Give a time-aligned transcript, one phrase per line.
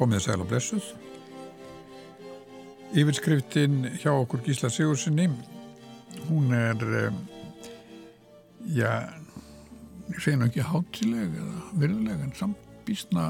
[0.00, 0.86] komið sæl og blessuð.
[2.96, 5.28] Yfirskriftin hjá okkur Gísla Sigurssoni,
[6.26, 6.80] hún er,
[8.74, 8.90] já,
[10.08, 13.26] ég segi nú ekki hátileg eða virðuleg en sambísna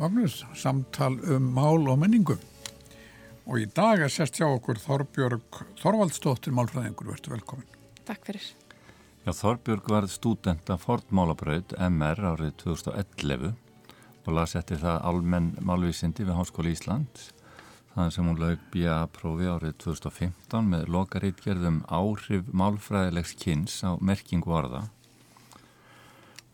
[0.00, 2.36] Magnús, samtal um mál og menningu.
[3.46, 7.80] Og í dag er sérst hjá okkur Þorbjörg Þorvaldstóttir Málfræðingur, verður velkomin.
[8.08, 8.44] Takk fyrir.
[9.24, 13.69] Já, Þorbjörg var stúdent af Fortmálabraut MR árið 2011
[14.26, 17.22] og las eftir það almenn málvísindi við Háskóli Ísland
[17.94, 24.84] þannig sem hún laug B.A.prófi árið 2015 með lokaritgerðum áhrif málfræðilegs kynns á merkingu orða.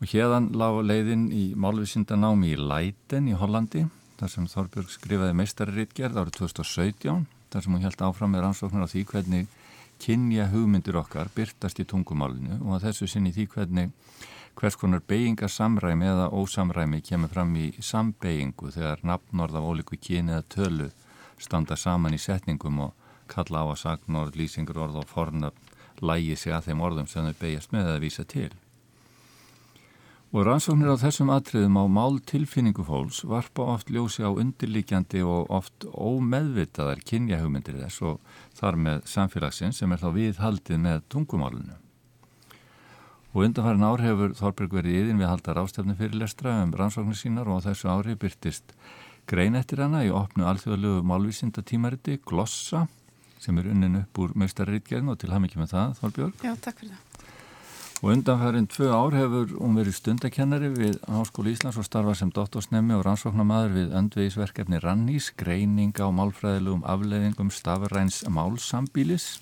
[0.01, 3.85] Og hérðan lág leiðin í málvísindanámi í Leiden í Hollandi
[4.17, 8.91] þar sem Þorbjörg skrifaði meistariritgerð árið 2017 þar sem hún held áfram með rannsóknar á
[8.91, 9.53] því hvernig
[10.01, 13.93] kynja hugmyndir okkar byrtast í tungumálinu og að þessu sinni því hvernig
[14.57, 20.33] hvers konar beigingar samræmi eða ósamræmi kemur fram í sambeigingu þegar nafnorð af ólíku kyni
[20.33, 20.87] eða tölu
[21.37, 22.93] standa saman í setningum og
[23.29, 27.37] kalla á að sagnorð, lýsingur orð og fornöfn lægi sig að þeim orðum sem þau
[27.41, 28.49] beigjast með að vísa til.
[30.33, 35.51] Og rannsóknir á þessum atriðum á mál tilfinningu fólks varpa oft ljósi á undirlíkjandi og
[35.53, 41.86] oft ómeðvitaðar kynjahugmyndir þess og þar með samfélagsins sem er þá viðhaldið með tungumálunum.
[43.37, 47.59] Og undanfærin ár hefur Þorberg verið yðin við haldar ástefni fyrirlestra um rannsóknir sínar og
[47.67, 48.71] þessu ári byrtist
[49.29, 52.87] grein eftir hana í opnu alþjóðlegu málvísinda tímariti Glossa
[53.37, 56.47] sem er unnin upp úr meistarritgerðin og til ham ekki með það Þorbjörg.
[56.47, 57.27] Já, takk fyrir það.
[57.97, 62.97] Og undanfærin tvö ár hefur hún verið stundakennari við Háskóli Íslands og starfa sem dottorsnemi
[62.97, 69.35] og rannsóknarmadur við öndvegisverkefni Rannís, greininga og málfræðilegum afleiðingum stafræns málsambílis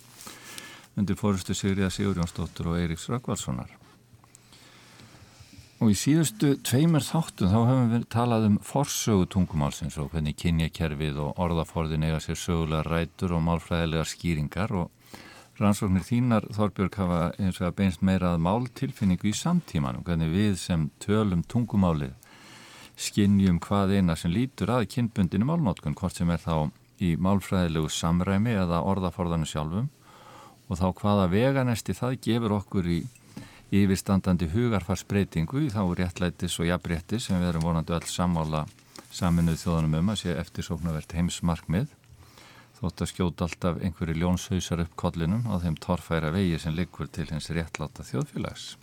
[1.00, 3.85] undir fórustu Sigriða Sigurjónsdóttur og Eiríks Rökkvaldssonar.
[5.84, 11.18] Og í síðustu tveimur þáttum þá hefum við talað um forsögu tungumálsins og hvernig kynjakerfið
[11.20, 14.72] og orðaforðin eiga sér sögulega rætur og málfræðilegar skýringar.
[14.72, 20.32] Og rannsóknir þínar Þorbjörg hafa eins og að beinst meira að máltilfinningu í samtímanum, hvernig
[20.32, 22.16] við sem tölum tungumálið
[22.96, 26.72] skinnjum hvað eina sem lítur að kynbundinu málnótkun, hvort sem er þá
[27.04, 29.92] í málfræðilegu samræmi eða orðaforðanu sjálfum.
[30.72, 33.02] Og þá hvaða veganesti það gefur okkur í
[33.74, 38.66] yfirstandandi hugarfarsbreytingu þá réttlætis og jafnréttis sem við erum vonandi öll sammála
[39.16, 41.94] saminuð þjóðanum um að sé eftirsóknarvert heimsmarkmið
[42.80, 47.28] þótt að skjóta alltaf einhverju ljónshausar upp kollinum á þeim torfæra vegi sem liggur til
[47.32, 48.76] hins réttláta þjóðfélags.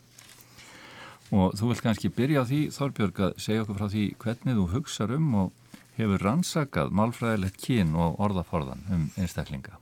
[1.32, 4.66] Og þú vilt kannski byrja á því, Þorbjörg, að segja okkur frá því hvernig þú
[4.74, 9.78] hugsaður um og hefur rannsakað málfræðilegt kyn og orðaforðan um einstaklinga.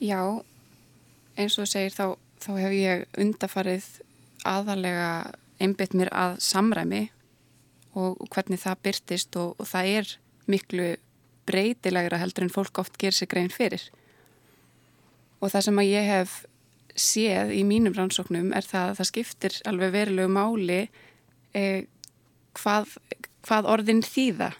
[0.00, 0.40] Já,
[1.36, 3.86] eins og segir þá þá hef ég undafarið
[4.48, 5.10] aðalega
[5.60, 7.06] einbitt mér að samræmi
[7.92, 10.12] og, hvernig það byrtist og, og það er
[10.50, 10.90] miklu
[11.50, 13.82] breytilegra heldur en fólk oft ger sig grein fyrir.
[15.40, 16.38] Og það sem að ég hef
[17.00, 20.80] séð í mínum rannsóknum er það að það skiptir alveg verilegu máli
[21.56, 21.86] eh,
[22.58, 22.96] hvað,
[23.46, 24.50] hvað orðin þýða,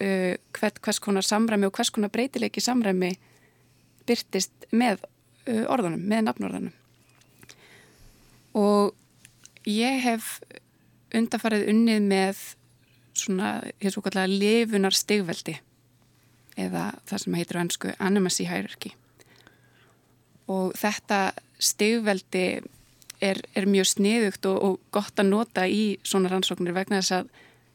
[0.00, 3.12] eh, hvers, hvers konar samræmi og hvers konar breytilegi samræmi
[4.08, 5.02] byrtist með
[5.46, 6.79] eh, orðunum, með nafnorðunum
[8.56, 8.94] og
[9.68, 10.38] ég hef
[11.14, 12.40] undarfarið unnið með
[13.18, 15.56] svona, hér svo kallega lifunar stigveldi
[16.60, 18.92] eða það sem heitir á ennsku animacy hierarchy.
[20.50, 21.30] Og þetta
[21.62, 22.46] stigveldi
[23.22, 27.30] er, er mjög sniðugt og, og gott að nota í svona rannsóknir vegna þess að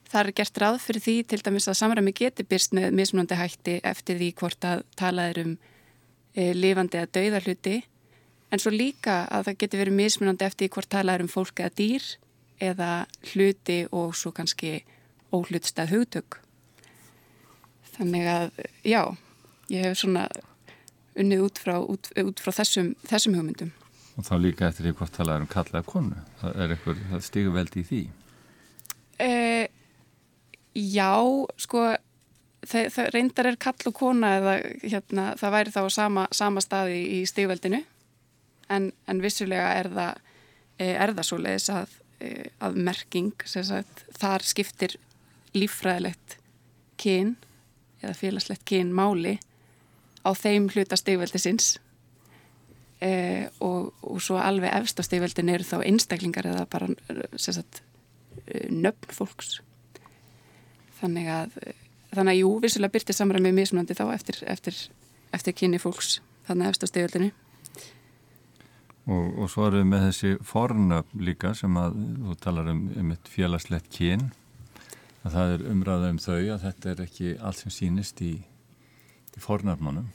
[0.09, 3.79] það er gert ráð fyrir því til dæmis að samræmi geti byrst með mismunandi hætti
[3.83, 5.55] eftir því hvort að talaður um
[6.35, 7.75] e, lifandi að dauða hluti
[8.51, 11.75] en svo líka að það getur verið mismunandi eftir hvort talað er um fólk eða
[11.79, 12.09] dýr
[12.63, 12.89] eða
[13.33, 14.79] hluti og svo kannski
[15.35, 16.39] óhlutstað hugtök.
[17.95, 19.01] Þannig að, já,
[19.71, 20.27] ég hef svona
[21.15, 23.71] unnið út frá, út, út frá þessum, þessum hugmyndum.
[24.15, 26.23] Og þá líka eftir því hvort talað er um kallaða konu.
[26.39, 28.01] Það er eitthvað, það stigur veldi í því?
[29.25, 29.65] Uh,
[30.75, 31.11] já,
[31.65, 31.83] sko,
[32.67, 37.01] það, það reyndar er kall og kona eða hérna, það væri þá sama, sama staði
[37.17, 37.83] í stigveldinu
[38.69, 40.21] en, en vissulega er það,
[40.79, 44.97] eh, það svo leiðis að, eh, að merking, sagt, þar skiptir
[45.55, 46.37] lífræðilegt
[47.01, 47.35] kyn
[48.01, 49.37] eða félagslegt kyn máli
[50.25, 51.75] á þeim hluta stegveldi sinns
[53.01, 56.89] e, og, og svo alveg efst á stegveldin eru þá einstaklingar eða bara
[57.39, 57.81] sagt,
[58.69, 59.59] nöfn fólks.
[60.99, 61.57] Þannig að
[62.15, 64.77] þannig að jú, vissulega byrti samræmið mismunandi þá eftir, eftir,
[65.35, 67.31] eftir kynni fólks þannig eftir stegveldinu
[69.05, 73.11] Og, og svo erum við með þessi fornöfn líka sem að þú talar um, um
[73.29, 74.31] félagslegt kyn.
[75.25, 78.33] að það er umræða um þau að þetta er ekki allt sem sínist í,
[79.37, 80.09] í fornafnunum.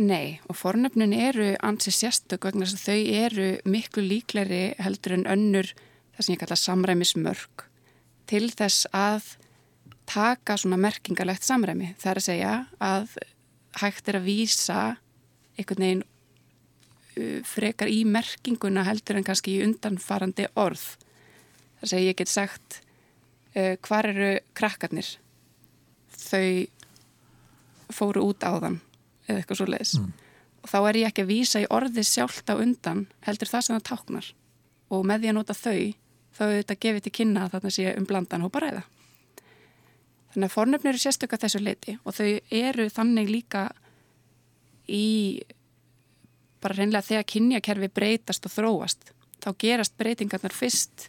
[0.00, 5.26] Nei, og fornöfnun eru ansi sérstök vegna þess að þau eru miklu líkleri heldur en
[5.28, 5.68] önnur
[6.14, 7.66] það sem ég kalla samræmismörk
[8.30, 9.34] til þess að
[10.10, 11.92] taka svona merkingalegt samræmi.
[12.00, 13.16] Það er að segja að
[13.80, 14.80] hægt er að vísa
[15.58, 16.06] einhvern veginn
[17.48, 20.84] frekar í merkinguna heldur en kannski í undanfarandi orð.
[21.80, 22.80] Það að segja ég get sagt
[23.56, 25.14] uh, hvar eru krakkarnir?
[26.20, 26.66] Þau
[27.90, 28.80] fóru út á þann
[29.26, 29.96] eða eitthvað svo leiðis.
[29.98, 30.12] Mm.
[30.60, 33.76] Og þá er ég ekki að vísa í orðið sjálft á undan heldur það sem
[33.78, 34.30] það táknar.
[34.90, 35.82] Og með því að nota þau,
[36.36, 38.82] þá er þetta gefið til kynna að þarna sé um blandan hópa ræða.
[40.30, 43.64] Þannig að fornöfnir eru sérstökka þessu leiti og þau eru þannig líka
[44.86, 45.40] í
[46.60, 51.08] bara reynlega þegar kynjakerfi breytast og þróast þá gerast breytingarnar fyrst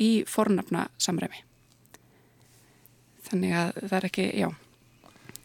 [0.00, 1.42] í fornöfna samræmi.
[3.28, 4.48] Þannig að það er ekki, já.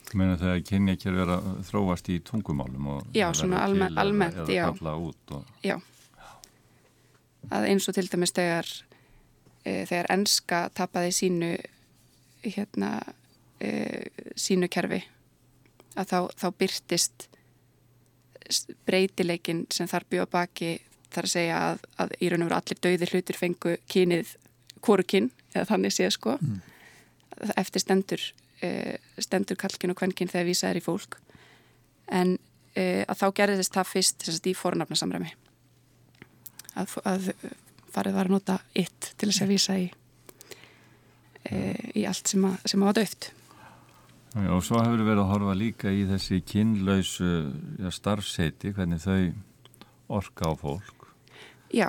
[0.06, 5.36] Þú meina þegar kynjakerfi er að þróast í tungumálum og já, svona almen, almennt, út
[5.36, 5.52] og...
[5.66, 5.76] Já.
[7.54, 8.70] Að eins og til dæmis þegar
[9.66, 11.52] e, þegar enska tapaði sínu
[12.46, 12.96] hérna
[13.62, 13.70] e,
[14.40, 15.04] sínu kerfi
[15.96, 17.28] að þá, þá byrtist
[18.88, 20.72] breytileikin sem þar bjóða baki
[21.14, 24.34] þar að segja að, að í raun og veru allir dauðir hlutur fengu kynið
[24.86, 26.58] kórukinn eða þannig séð sko mm.
[27.56, 28.26] eftir stendur
[28.62, 31.20] e, stendur kalkin og kvenkin þegar vísað er í fólk
[32.14, 32.36] en
[32.76, 35.32] e, að þá gerðist það fyrst sagt, í fornafna samræmi
[36.76, 37.32] að, að
[37.96, 39.88] farið var að nota ytt til þess að vísa í
[41.50, 41.58] e,
[41.96, 43.30] í allt sem að, sem að var döft.
[44.36, 47.28] Já, og svo hefur við verið að horfa líka í þessi kynlausu
[47.80, 49.32] ja, starfseiti, hvernig þau
[50.18, 51.06] orka á fólk.
[51.72, 51.88] Já,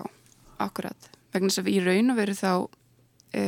[0.62, 1.08] akkurat.
[1.34, 2.52] Vegna þess að í raun og veru þá
[3.34, 3.43] e,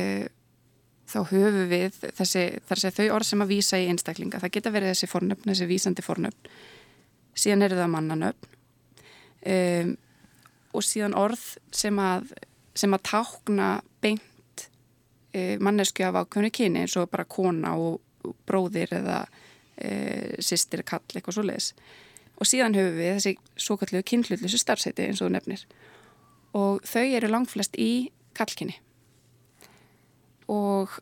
[1.07, 4.41] þá höfu við þessi, þau orð sem að vísa í einstaklinga.
[4.43, 6.51] Það geta verið þessi fornöfn, þessi vísandi fornöfn.
[7.39, 8.59] Síðan eru það mannanöfn.
[9.47, 9.55] E,
[10.75, 12.35] og síðan orð sem að,
[12.75, 13.71] sem að tákna
[14.03, 14.67] beint
[15.31, 18.01] e, mannesku af ákveðinu kyni eins og bara kona og
[18.49, 19.23] bróðir eða
[19.77, 21.73] e, sýstir, kall, eitthvað svo leiðis
[22.39, 25.65] og síðan höfum við þessi svo kallu kynhlutlusu starfsæti eins og nefnir.
[26.55, 28.77] Og þau eru langflest í kallkyni
[30.49, 30.95] og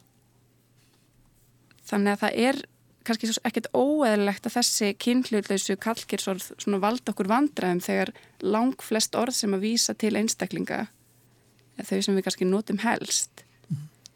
[1.87, 2.59] þannig að það er
[3.07, 8.11] kannski ekkert óeðlilegt að þessi kynhlutlausu kallkyrsorð svona valda okkur vandraðum þegar
[8.43, 10.87] langflest orð sem að vísa til einstaklinga
[11.77, 13.45] þau sem við kannski notum helst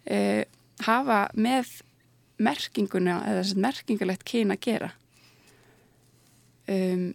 [0.09, 0.43] uh,
[0.83, 1.77] hafa með
[2.41, 4.91] merkinguna eða þess að merkingulegt kyn að gera.
[6.71, 7.09] Um,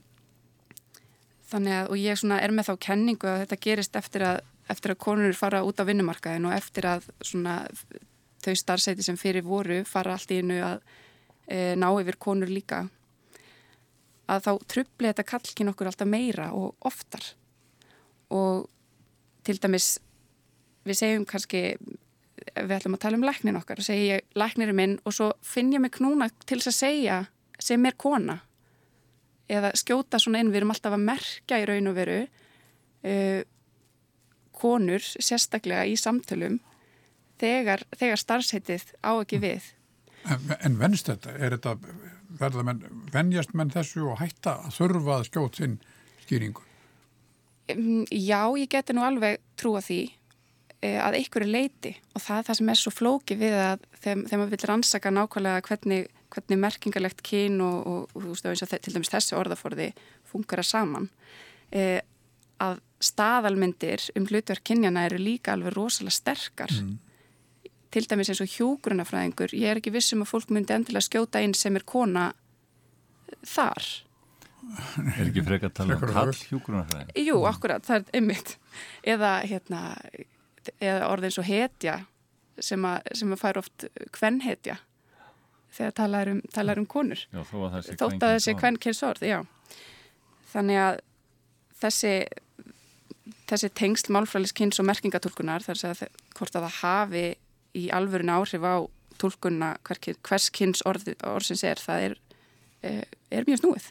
[1.51, 4.41] þannig að og ég er með þá kenningu að þetta gerist eftir að,
[4.73, 7.61] eftir að konur fara út á vinnumarkaðin og eftir að svona,
[8.43, 10.81] þau starfsæti sem fyrir voru fara allt í innu að
[11.47, 12.85] e, ná yfir konur líka.
[14.27, 17.23] Að þá trubli þetta kallkin okkur alltaf meira og oftar.
[18.35, 18.67] Og
[19.47, 20.01] til dæmis
[20.87, 21.77] við segjum kannski
[22.55, 25.31] við ætlum að tala um læknin okkar og segja ég læknir er minn og svo
[25.45, 27.19] finn ég mig knúna til þess að segja
[27.59, 28.41] sem er kona
[29.49, 33.41] eða skjóta svona inn, við erum alltaf að merkja í raun og veru uh,
[34.57, 36.59] konur sérstaklega í samtölum
[37.41, 39.73] þegar, þegar starfsheitið á ekki við
[40.27, 41.35] En, en venst þetta?
[41.39, 41.77] Er þetta
[42.41, 42.81] verða menn,
[43.15, 45.77] venjast menn þessu og hætta að þurfa að skjóta sinn
[46.25, 46.65] skýringu?
[48.11, 50.01] Já, ég geti nú alveg trúa því
[51.03, 54.41] að einhverju leiti og það er það sem er svo flóki við að þegar, þegar
[54.41, 58.95] maður vil rannsaka nákvæmlega hvernig, hvernig merkingalegt kyn og, og, og, og eins og til
[58.97, 59.91] dæmis þessi orðaforði
[60.27, 61.09] funkara saman.
[61.71, 62.01] E,
[62.63, 66.73] að staðalmyndir um hlutverk kynjana eru líka alveg rosalega sterkar.
[66.73, 66.97] Mm.
[67.97, 71.55] til dæmis eins og hjógrunafræðingur ég er ekki vissum að fólk myndi endilega skjóta einn
[71.57, 72.27] sem er kona
[73.47, 73.87] þar.
[75.15, 77.13] Er ekki frekar að tala um kall hjógrunafræðing?
[77.23, 78.57] Jú, akkurat, það er einmitt.
[79.07, 79.83] Eða hérna
[80.81, 82.01] eða orðin svo hetja
[82.63, 84.79] sem að, sem að fær oft kvennhetja
[85.77, 87.21] þegar talar um, talar um konur.
[87.29, 89.27] Já, þótt að þessi kvennkynsorð
[90.53, 91.01] þannig að
[91.83, 92.13] þessi
[93.47, 96.05] þessi tengsl málfræliskynns og merkingatúlkunar þar að
[96.37, 97.25] hvort að það hafi
[97.77, 98.77] í alvörin áhrif á
[99.21, 102.17] tólkunna hvers kynns orð, orðsins er það er,
[102.83, 103.91] eh, er mjög snúið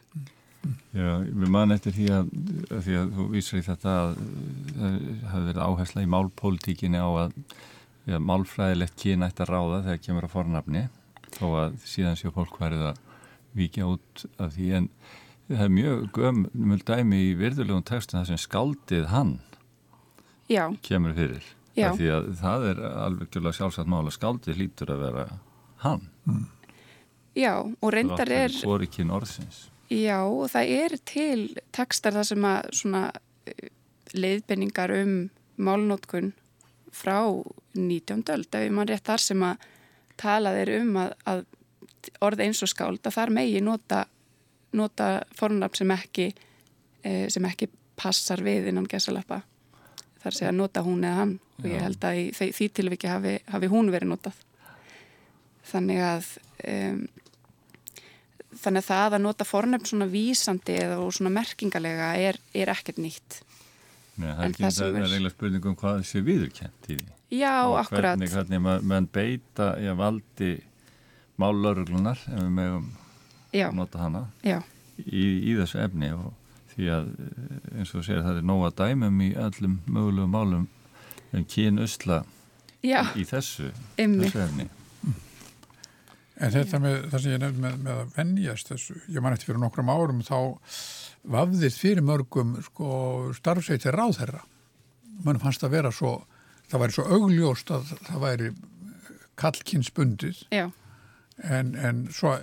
[0.96, 2.30] Já, við mann eftir því að,
[2.70, 4.14] að því að þú vísir í þetta að
[4.76, 5.00] það
[5.32, 7.36] hafi verið áhersla í málpolítikinni á að
[8.10, 10.86] ja, málfræðilegt kyn ætti að ráða þegar kemur að fornafni
[11.36, 13.04] þó að síðan séu fólk værið að
[13.56, 14.90] vikja út af því en
[15.50, 19.38] það er mjög gömul dæmi í virðulegum textum það sem skaldið hann
[20.52, 20.70] Já.
[20.86, 25.26] kemur fyrir því að það er alveg sjálfsagt mál að skaldið lítur að vera
[25.84, 26.06] hann.
[27.36, 29.66] Já, og reyndar er, Orikinn orðsins.
[29.90, 31.40] Já, og það er til
[31.76, 33.04] tekstar það sem að svona
[33.50, 33.70] eh,
[34.16, 35.16] leiðbenningar um
[35.56, 36.34] málnótkun
[36.96, 37.20] frá
[37.76, 38.24] 19.
[38.32, 39.66] öld, ef mann rétt þar sem að
[40.20, 41.44] talað er um að, að
[42.24, 44.06] orð eins og skáld, að þar megi nota,
[44.76, 46.30] nota fornafn sem ekki,
[47.04, 49.42] eh, sem ekki passar við innan gesalappa.
[50.24, 51.84] Þar sé að nota hún eða hann og ég Já.
[51.86, 54.40] held að í því, því tilviki hafi, hafi hún verið notað.
[55.66, 56.32] Þannig að
[56.72, 57.04] um,
[58.62, 63.02] þannig að það að nota fornefn svona vísandi eða og svona merkingalega er, er ekkert
[63.02, 63.42] nýtt.
[64.16, 67.10] Nei, það er ekki það það er eiginlega spurning um hvað sé viðurkent í því.
[67.36, 68.16] Já, Og akkurat.
[68.16, 70.52] Hvernig, hvernig maður menn beita í að valdi
[71.42, 72.88] mállörglunar, ef við megum
[73.56, 76.32] Já, nota hana, í, í þessu efni og
[76.76, 80.66] því að eh, eins og segir það er nóga dæmum í öllum mögulegum málum
[81.36, 82.22] en kyn usla
[82.84, 84.68] já, í þessu, þessu efni.
[86.44, 89.48] En þetta með það sem ég nefndi með, með að venjast þessu, ég man eftir
[89.54, 90.38] fyrir nokkrum árum þá
[91.36, 92.90] vafðist fyrir mörgum sko
[93.38, 94.42] starfsveiti ráðherra.
[95.24, 96.18] Mann fannst að vera svo,
[96.68, 98.50] það væri svo augljóst að það væri
[99.40, 100.68] kallkinsbundið já,
[101.44, 102.36] en, en svo,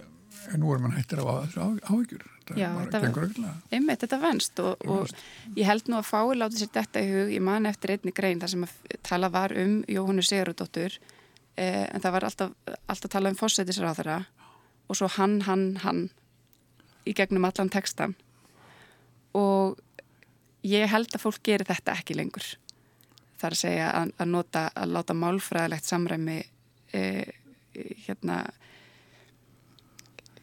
[0.52, 2.26] en nú er mann hættir á- áhyggjur.
[2.42, 3.58] Þetta Já, bara þetta- gengur auðvitað.
[3.72, 5.12] einmitt, þetta venst og, og
[5.56, 8.40] ég held nú að fái láti sér þetta í hug, ég man eftir einni grein
[8.42, 10.96] þar sem að tala var um Jóhannu Sigurðardóttur
[11.56, 12.52] eh, en það var alltaf,
[12.86, 14.22] alltaf tala um fósætisráðara
[14.88, 16.02] og svo hann, hann, hann
[17.08, 18.14] í gegnum allan textan
[19.36, 19.78] og
[20.66, 22.44] ég held að fólk gerir þetta ekki lengur.
[23.40, 26.38] Það er að segja að, að nota að láta málfræðilegt samræmi
[26.94, 27.32] eh,
[28.06, 28.44] hérna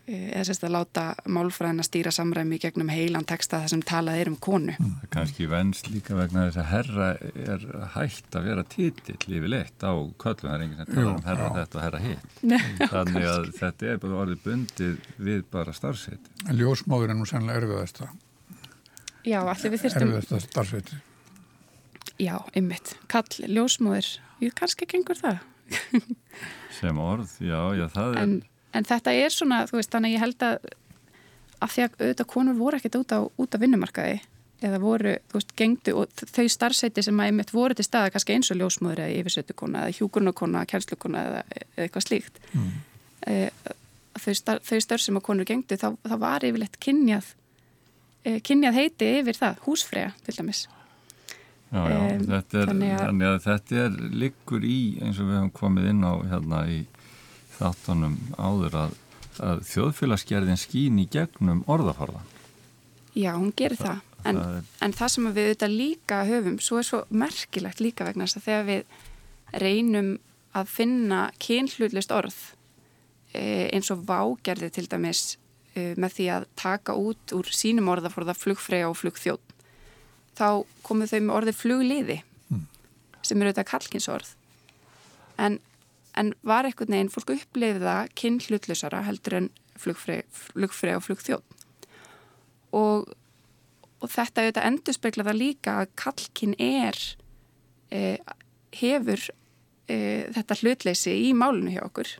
[0.10, 4.38] eða sérst að láta málfræðina stýra samræmi gegnum heilan texta þar sem talað er um
[4.42, 7.10] konu Það er kannski venst líka vegna þess að herra
[7.56, 11.50] er hægt að vera titill yfirleitt á köllum, það er enginn sem talar um herra
[11.50, 11.54] já.
[11.60, 12.39] þetta og herra hitt.
[12.96, 16.34] Þannig að þetta er bara orðið bundið við bara starfseti.
[16.48, 18.10] En ljósmóður er nú sannlega erfiðasta,
[19.28, 21.00] Já, allir við þyrstum erfiðasta starfsveiti.
[22.20, 25.39] Já, ymmit, kall, ljósmóðir Jú, kannski gengur það
[26.80, 28.20] Sem orð, já, já, það er...
[28.24, 28.34] en,
[28.73, 30.59] en þetta er svona, þú veist, þannig að ég held að
[31.59, 34.19] af því að auðvitað konur voru ekkert út á, út á vinnumarkaði
[34.63, 38.35] eða voru, þú veist, gengdu og þau starfseiti sem að einmitt voru til staða kannski
[38.35, 41.43] eins og ljósmóður eða yfirsötukona eða hjúkurnakona, kjænslukona eða,
[41.75, 42.71] eða eitthvað slíkt mm.
[44.19, 47.31] þau, star, þau starf sem að konur gengdu þá, þá var yfirleitt kynjað
[48.27, 50.65] eh, kynjað heiti yfir það, húsfrega til dæmis
[51.69, 55.27] Já, já, Em, þetta er, þannig að- þannig að þetta er liggur í eins og
[55.29, 56.79] við hefum komið inn á hérna í
[57.60, 58.94] þáttunum áður að,
[59.44, 62.22] að þjóðfélagsgerðin skín í gegnum orðafarða.
[63.18, 64.01] Já, hún gerir það.
[64.28, 68.08] En, það er- en það sem við auðvitað líka höfum, svo er svo merkilegt líka
[68.08, 70.10] vegna þess að þegar við reynum
[70.60, 72.39] að finna kynhlutlist orð
[73.34, 75.22] e, eins og vágerði til dæmis
[75.78, 79.56] e, með því að taka út úr sínum orðaforða flugfrega og flugþjótt
[80.39, 82.20] þá komu þau með orðið flugliði
[83.22, 84.34] sem eru auðvitað kallkinsorð
[85.39, 85.60] en,
[86.18, 89.50] en var einhvern veginn fólk upplifið það kynhlutlusara heldur en
[89.80, 91.60] flugfrega, flugfrega og flugþjótt
[92.75, 93.10] og,
[94.00, 97.00] og þetta auðvitað endur spekla það líka að kallkinn er
[97.92, 98.18] e,
[98.75, 99.24] hefur
[99.89, 99.98] e,
[100.36, 102.12] þetta hlutleysi í málunu hjá okkur.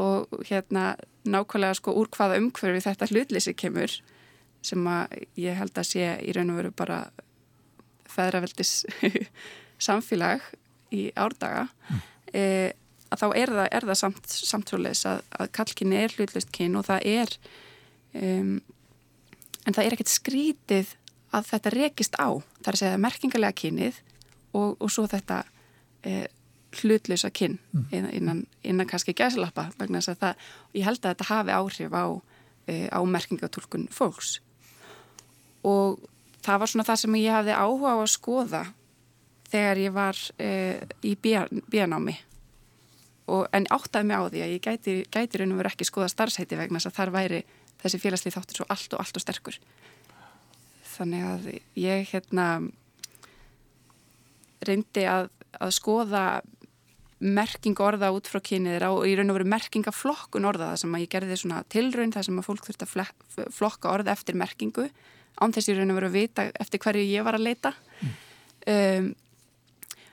[0.00, 0.94] Og hérna
[1.28, 3.98] nákvæmlega sko úr hvaða umhverfi þetta hlutleysi kemur
[4.64, 7.02] sem að ég held að sé í raun og veru bara
[8.12, 8.84] feðraveldis
[9.88, 10.44] samfélag
[10.92, 11.66] í árdaga.
[11.88, 12.00] Mm.
[12.32, 12.44] e,
[13.12, 16.86] að þá er það, er það samt, samtrúleis að, að kallkynni er hlutlust kyn og
[16.88, 17.34] það er
[18.16, 18.54] um,
[19.66, 20.94] en það er ekkert skrítið
[21.32, 22.28] að þetta rekist á.
[22.60, 24.00] Það er að segja merkingarlega kynið
[24.58, 25.42] og, og svo þetta
[26.04, 26.26] e,
[26.80, 27.58] hlutlösa kyn
[27.92, 32.06] innan, innan, innan kannski gæslappa ég held að þetta hafi áhrif á,
[32.68, 34.40] e, á merkingatúlkun fólks.
[35.64, 36.02] Og
[36.42, 38.62] það var svona það sem ég hafði áhuga á að skoða
[39.52, 40.52] þegar ég var e,
[41.04, 42.18] í bíanámi
[43.30, 46.10] og en áttaði mig á því að ég gæti, gæti raun og verið ekki skoða
[46.10, 47.42] starfsæti vegna þess að þar væri
[47.82, 49.58] þessi félagslið þáttur svo allt og allt og sterkur
[50.92, 51.46] þannig að
[51.78, 52.46] ég hérna
[54.66, 56.24] reyndi að, að skoða
[57.22, 61.04] merking orða út frá kynniðra og í raun og veru merkingaflokkun orða það sem að
[61.04, 64.88] ég gerði svona tilraun það sem að fólk þurfti að flokka orða eftir merkingu
[65.38, 68.16] án þess í raun og veru að vita eftir hverju ég var að leita mm.
[68.74, 69.08] um,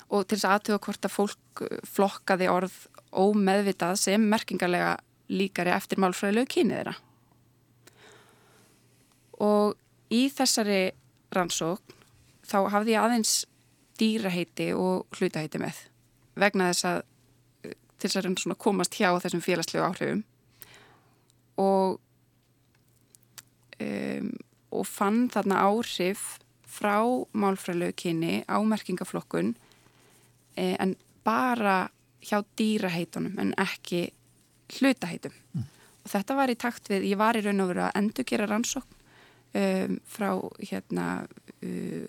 [0.10, 2.78] og til þess aðtöða hvort að fólk flokkaði orð
[3.12, 4.98] ómeðvitað sem merkingarlega
[5.30, 6.96] líkari eftir málfræðilegu kynniðra
[9.40, 9.78] og
[10.14, 10.82] í þessari
[11.36, 11.96] rannsókn
[12.50, 13.34] þá hafði ég aðeins
[14.00, 15.84] dýraheiti og hlutaheiti með
[16.40, 17.02] vegna þess að
[18.00, 20.22] til þess að komast hjá þessum félagslegu áhrifum.
[21.60, 21.98] Og
[23.84, 24.30] um,
[24.70, 26.38] og fann þarna áhrif
[26.70, 27.02] frá
[27.34, 29.56] málfræðilegu kyni á merkingaflokkun
[30.54, 30.94] eh, en
[31.26, 31.90] bara
[32.26, 34.10] hjá dýraheitunum en ekki
[34.78, 35.34] hlutaheitum.
[35.56, 35.68] Mm.
[36.04, 38.48] og þetta var í takt við, ég var í raun og veru að endur gera
[38.50, 38.96] rannsókn
[39.60, 42.06] um, frá hérna uh,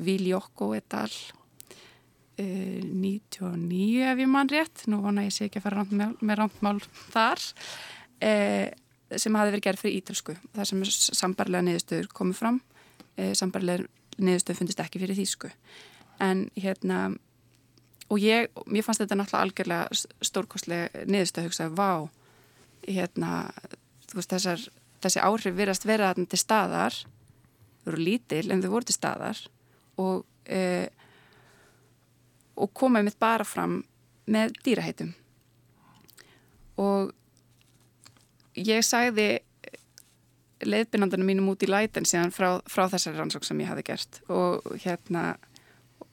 [0.00, 5.86] Viljokko etal uh, 99 ef ég mann rétt, nú vona ég sé ekki að fara
[5.90, 6.78] með rántmál
[7.10, 7.50] þar.
[8.20, 8.70] Uh,
[9.18, 12.60] sem hafi verið gerð fyrir ítalsku þar sem sambarlega niðurstöður komið fram.
[13.18, 13.86] E, sambarlega
[14.20, 15.50] niðurstöður fundist ekki fyrir þýsku.
[16.22, 17.00] En hérna
[18.10, 21.90] og ég, mér fannst þetta náttúrulega algjörlega stórkostlega niðurstöð að hugsa, vá
[22.88, 23.32] hérna,
[24.10, 24.68] þú veist, þessar
[25.00, 26.96] þessi áhrif virast vera þarna til staðar
[27.80, 29.38] þau eru lítil en þau voru til staðar
[30.00, 30.88] og e,
[32.60, 33.78] og komaði mitt bara fram
[34.30, 35.14] með dýraheitum.
[36.80, 37.14] Og
[38.56, 39.40] ég sagði
[40.60, 44.66] leiðbyrnandunum mínum út í læten síðan frá, frá þessari rannsók sem ég hafi gert og
[44.84, 45.38] hérna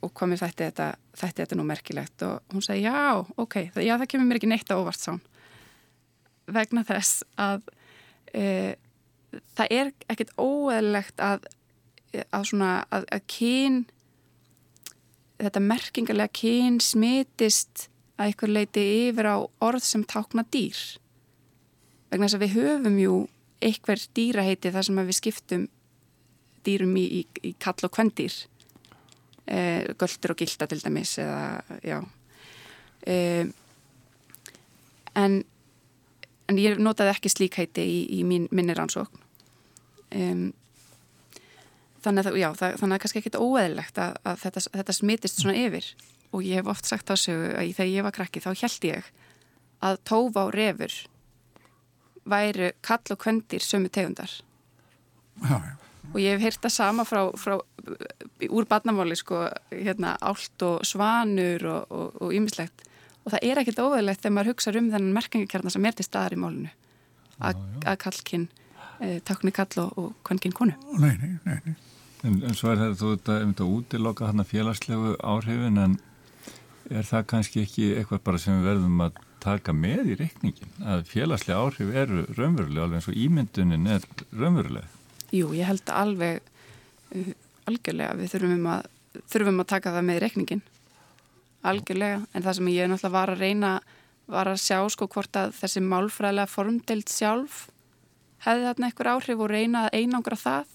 [0.05, 0.87] og komið þætti þetta,
[1.17, 2.23] þætti þetta nú merkilegt.
[2.27, 5.21] Og hún segi já, ok, það, já það kemur mér ekki neitt á óvart sán
[6.47, 7.65] vegna þess að
[8.31, 8.75] e,
[9.57, 11.47] það er ekkert óeðlegt að
[12.33, 13.81] að svona, að, að kyn
[15.37, 17.87] þetta merkingarlega kyn smitist
[18.17, 20.79] að ykkur leiti yfir á orð sem tákna dýr.
[22.09, 23.17] Vegna þess að við höfum jú
[23.67, 25.67] eitthver dýraheiti þar sem við skiptum
[26.65, 28.33] dýrum í, í, í kall og kvendýr
[29.47, 29.61] e,
[29.99, 32.01] göldur og gilda til dæmis eða já.
[33.07, 33.17] E,
[35.15, 35.43] en
[36.47, 39.23] en ég notaði ekki slík heiti í, í mín, minni rannsókn.
[40.15, 40.45] Um,
[42.05, 45.57] þannig að, já, það, þannig að kannski ekkit óeðlegt að, að þetta, þetta smitist svona
[45.65, 45.89] yfir.
[46.35, 49.11] Og ég hef oft sagt sig að þegar ég var krakki þá held ég
[49.87, 50.95] að tófa á refur
[52.27, 54.31] væru kall og kvendir sömu tegundar.
[55.43, 55.75] Já, já.
[56.13, 57.57] Og ég hef heyrt það sama frá, frá
[58.49, 63.81] úr badnamáli sko, hérna, ált og svanur og ýmislegt og, og, og það er ekkit
[63.83, 66.73] óveðlegt þegar maður hugsa um þennan merkingakjarnar sem er til staðar í málunu
[67.37, 68.47] að kallkinn
[69.03, 70.73] eh, takni kall og, og kvennkinn konu.
[70.97, 71.75] Nei, nei, nei, nei.
[72.25, 75.77] En, en svo er þetta, þú veit að um þetta útiloka hann að félagslegu áhrifin
[75.83, 75.97] en
[76.89, 81.03] er það kannski ekki eitthvað bara sem við verðum að taka með í reikningin að
[81.11, 84.96] félagslega áhrif eru raunverulega alveg eins og ímyndunin er raunverulega
[85.35, 86.49] Jú, ég held að alveg
[87.15, 87.31] uh,
[87.67, 88.89] algjörlega við þurfum að,
[89.27, 90.65] þurfum að taka það með í reikningin
[91.67, 93.71] algjörlega, en það sem ég náttúrulega var að reyna
[94.27, 97.65] var að sjá sko hvort að þessi málfræðilega formdelt sjálf
[98.45, 100.73] hefði þarna einhver áhrif og reyna að einangra það.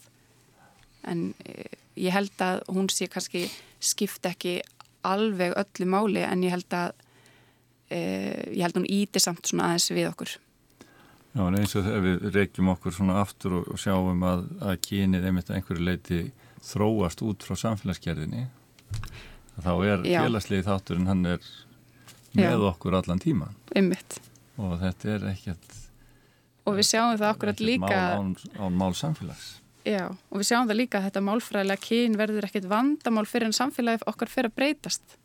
[1.09, 3.47] En uh, ég held að hún sé kannski
[3.83, 4.61] skipt ekki
[5.07, 6.93] alveg öllu máli en ég held að
[7.91, 10.35] eh, ég held hún íti samt svona aðeins við okkur
[11.33, 14.75] Já, en eins og þegar við reykjum okkur svona aftur og, og sjáum að, að
[14.85, 16.19] kynið einmitt að einhverju leiti
[16.63, 18.45] þróast út frá samfélagsgerðinni
[19.63, 21.47] þá er félagslegi þátturinn hann er
[22.37, 22.69] með Já.
[22.73, 24.19] okkur allan tíman einmitt.
[24.61, 25.79] og þetta er ekkert
[26.69, 29.49] og við sjáum það okkur að líka án, án mál samfélags
[29.83, 33.57] Já, og við sjáum það líka að þetta málfræðilega kyn verður ekkert vandamál fyrir en
[33.57, 35.17] samfélagi okkar fyrir að breytast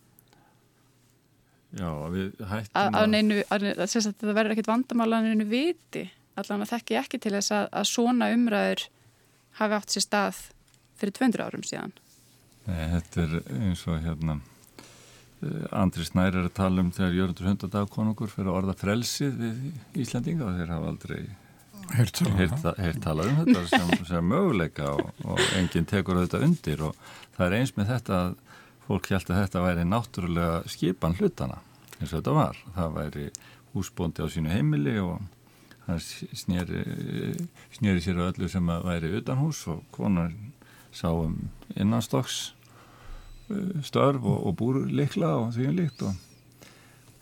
[1.75, 3.07] Já, við hættum að...
[3.11, 6.05] Neinu, að, að það verður ekkit vandamála en einu viti,
[6.39, 8.85] allan að þekki ekki til þess að, að svona umræður
[9.59, 10.43] hafi átt sér stað
[10.97, 11.97] fyrir 200 árum síðan.
[12.67, 17.49] Nei, þetta er eins og hérna eh, Andri Snær er að tala um þegar Jörgundur
[17.51, 21.21] Hundadag konungur fyrir að orða frelsið við Íslandinga og þeir hafa aldrei
[21.95, 26.83] heyrt talað um þetta sem, sem möguleika og, og enginn tekur þetta undir.
[26.89, 26.97] Og
[27.37, 28.35] það er eins með þetta að
[28.87, 31.61] fólk held að þetta væri náttúrulega skipan hlutana
[31.97, 32.59] eins og þetta var.
[32.75, 33.25] Það væri
[33.73, 35.21] húsbóndi á sínu heimili og
[35.87, 36.83] hann snýri,
[37.75, 40.33] snýri sér á öllu sem að væri utan hús og konar
[40.91, 41.37] sá um
[41.75, 42.53] innanstokks
[43.51, 46.15] uh, störf og, og búrlikla og því um líkt og,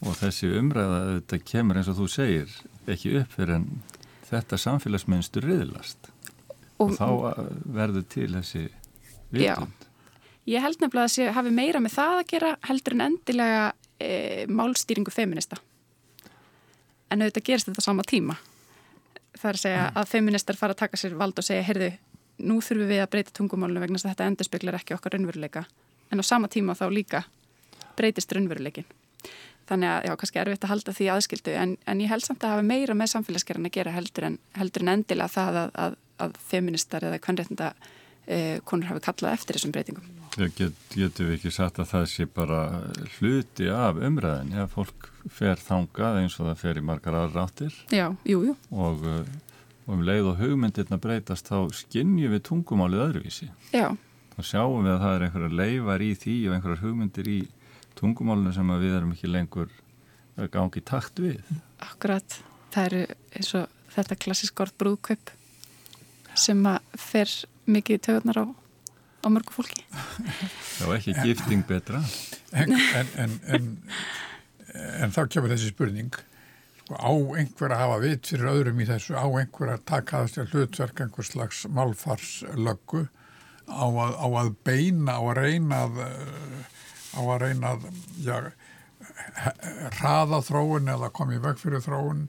[0.06, 2.58] og þessi umræða þetta kemur eins og þú segir
[2.90, 3.70] ekki upp fyrir en
[4.26, 6.10] þetta samfélagsmynstur riðlast
[6.78, 7.44] og, og þá uh,
[7.78, 8.68] verður til þessi
[9.34, 9.85] vitund.
[10.46, 13.62] Ég held nefnilega að það hafi meira með það að gera heldur en endilega
[13.98, 14.10] e,
[14.52, 15.58] málstýringu feminista.
[17.10, 18.36] En auðvitað gerist þetta sama tíma.
[19.36, 19.98] Það er að segja mm.
[20.02, 21.90] að feministar fara að taka sér vald og segja, heyrðu,
[22.46, 25.66] nú þurfum við að breyta tungumálunum vegna að þetta endurspeglar ekki okkar raunveruleika.
[26.14, 27.26] En á sama tíma þá líka
[27.98, 28.86] breytist raunveruleikin.
[29.66, 32.44] Þannig að, já, kannski er erfitt að halda því aðskildu, en, en ég held samt
[32.46, 35.96] að hafa meira með samfélagsgerðin að gera heldur en, heldur en endilega það að, að,
[36.22, 37.95] að feministar eða kvannréttinda e,
[38.66, 40.14] konur hafi kallað eftir þessum breytingum.
[40.36, 42.62] Get, getur við ekki sagt að það sé bara
[43.16, 47.78] hluti af umræðin eða fólk fer þangað eins og það fer í margar aðra áttir
[47.94, 48.56] Já, jú, jú.
[48.76, 49.06] Og,
[49.86, 53.48] og um leið og hugmyndirna breytast þá skinnjum við tungumálið öðruvísi.
[53.72, 53.94] Já.
[54.36, 57.40] Þá sjáum við að það er einhverja leifar í því og einhverjar hugmyndir í
[57.96, 59.72] tungumálinu sem við erum ekki lengur
[60.52, 61.40] gangi takt við.
[61.80, 62.42] Akkurat,
[62.76, 63.04] það eru
[63.40, 65.32] eins og þetta klassisk orð brúðkaup
[66.36, 67.32] sem að fer
[67.70, 68.46] mikið tögurnar á,
[69.26, 69.84] á mörgu fólki.
[70.80, 72.02] Já, ekki gifting betra.
[72.56, 73.68] En, en, en, en,
[75.04, 76.14] en þá kemur þessi spurning,
[76.84, 80.32] sko, á einhver að hafa vit fyrir öðrum í þessu, á einhver að taka það
[80.34, 83.08] stjálf hlutverk einhver slags málfarslöggu,
[83.66, 86.02] á að, á að beina, á að reyna að,
[87.18, 87.90] á að reyna að,
[88.24, 88.38] já,
[90.00, 92.28] hraða þróun eða komið veg fyrir þróun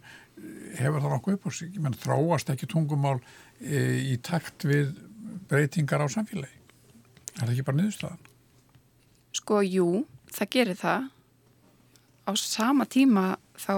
[0.77, 3.18] hefur það nokkuð upp á sig menn þróast ekki tungumál
[3.61, 3.81] e,
[4.12, 4.92] í takt við
[5.51, 6.62] breytingar á samfélagi?
[7.37, 8.31] Er það ekki bara niðurstaðan?
[9.37, 9.88] Sko, jú,
[10.33, 11.09] það gerir það.
[12.27, 13.27] Á sama tíma
[13.61, 13.75] þá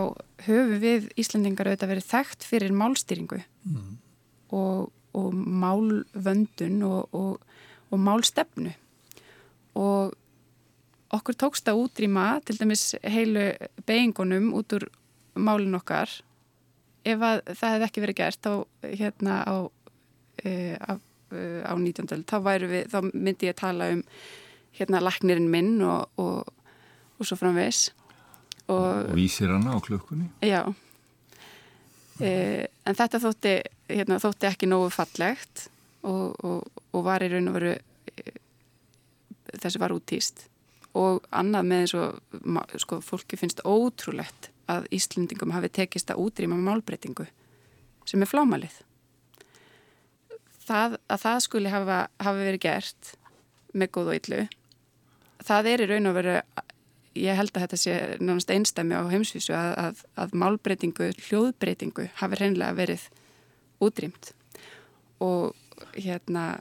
[0.47, 3.43] höfum við Íslandingar auðvitað verið þekkt fyrir málstýringu.
[3.69, 3.97] Mm.
[4.49, 7.41] og, og málvöndun og, og,
[7.91, 8.73] og málstefnu.
[9.75, 10.15] Og
[11.15, 13.51] okkur tókst að útrýma til dæmis heilu
[13.87, 14.89] beigingunum út úr
[15.39, 16.11] málun okkar.
[17.05, 19.57] Ef að það hefði ekki verið gert á, hérna á,
[20.45, 20.99] e, e,
[21.35, 22.25] á 19.
[22.29, 24.03] þá, við, þá myndi ég að tala um
[24.79, 26.49] hérna laknirinn minn og, og,
[27.19, 27.89] og svo framvegs
[28.73, 30.63] og vísir hana á klukkunni já
[32.21, 33.55] e, en þetta þótti,
[33.91, 35.69] hérna, þótti ekki nógu fallegt
[36.07, 36.37] og,
[36.93, 38.37] og var í raun og veru e,
[39.57, 40.47] þessi var útýst
[40.99, 46.59] og annað með eins og sko, fólki finnst ótrúlegt að Íslendingum hafi tekist að útrýma
[46.61, 47.27] málbreytingu
[48.09, 48.75] sem er flámalið.
[50.69, 53.13] Það, að það skuli hafa, hafa verið gert
[53.73, 54.41] með góð og yllu,
[55.49, 56.35] það er í raun og veru,
[57.19, 62.41] ég held að þetta sé nánast einstæmi á heimsvísu að, að, að málbreytingu, hljóðbreytingu hafi
[62.41, 63.09] reynilega verið
[63.85, 64.33] útrýmt.
[65.25, 65.57] Og
[65.97, 66.59] hérna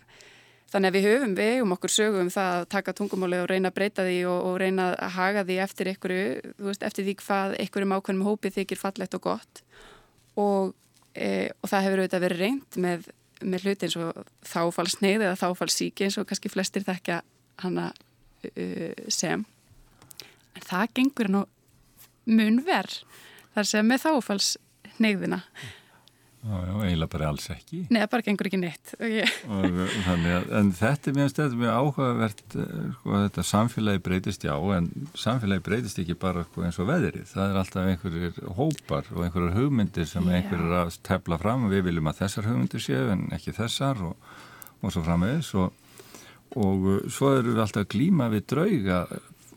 [0.67, 3.69] Þannig að við höfum við um okkur sögum um það að taka tungumáli og reyna
[3.71, 6.13] að breyta því og, og reyna að haga því eftir ykkur,
[6.65, 9.61] veist, eftir því hvað ykkurum ákveðnum hópið þykir fallett og gott.
[10.35, 10.73] Og,
[11.15, 11.29] e,
[11.63, 13.07] og það hefur auðvitað verið reynd með,
[13.41, 17.21] með hluti eins og þáfallsneið eða þáfallsíki eins og kannski flestir þekkja
[17.63, 19.45] hana uh, sem.
[20.57, 21.43] En það gengur nú
[22.27, 23.01] mun verð
[23.55, 25.41] þar sem með þáfallsneiðina
[26.47, 27.81] Já, já, eiginlega bara alls ekki.
[27.91, 28.91] Nei, það bara gengur ekki neitt.
[29.51, 29.79] Og,
[30.13, 30.27] að,
[30.59, 35.65] en þetta er mjög stæðið mjög áhugavert, eh, sko, þetta samfélagi breytist já, en samfélagi
[35.65, 37.27] breytist ekki bara sko, eins og veðrið.
[37.33, 40.37] Það er alltaf einhverjir hópar og einhverjir hugmyndir sem já.
[40.37, 44.31] einhverjir að tefla fram og við viljum að þessar hugmyndir séu en ekki þessar og,
[44.79, 45.73] og svo framvegis og,
[46.55, 49.03] og svo eru við alltaf glíma við drauga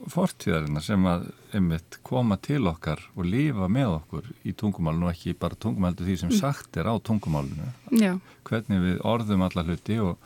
[0.09, 5.35] fortíðarina sem að einmitt koma til okkar og lifa með okkur í tungumálinu og ekki
[5.41, 6.39] bara tungumálinu því sem mm.
[6.41, 7.69] sagt er á tungumálinu
[8.01, 8.15] Já.
[8.49, 10.17] hvernig við orðum alla hluti og,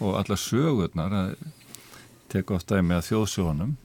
[0.00, 1.34] og alla sögurnar að
[2.32, 3.76] teka ofta með þjóðsjónum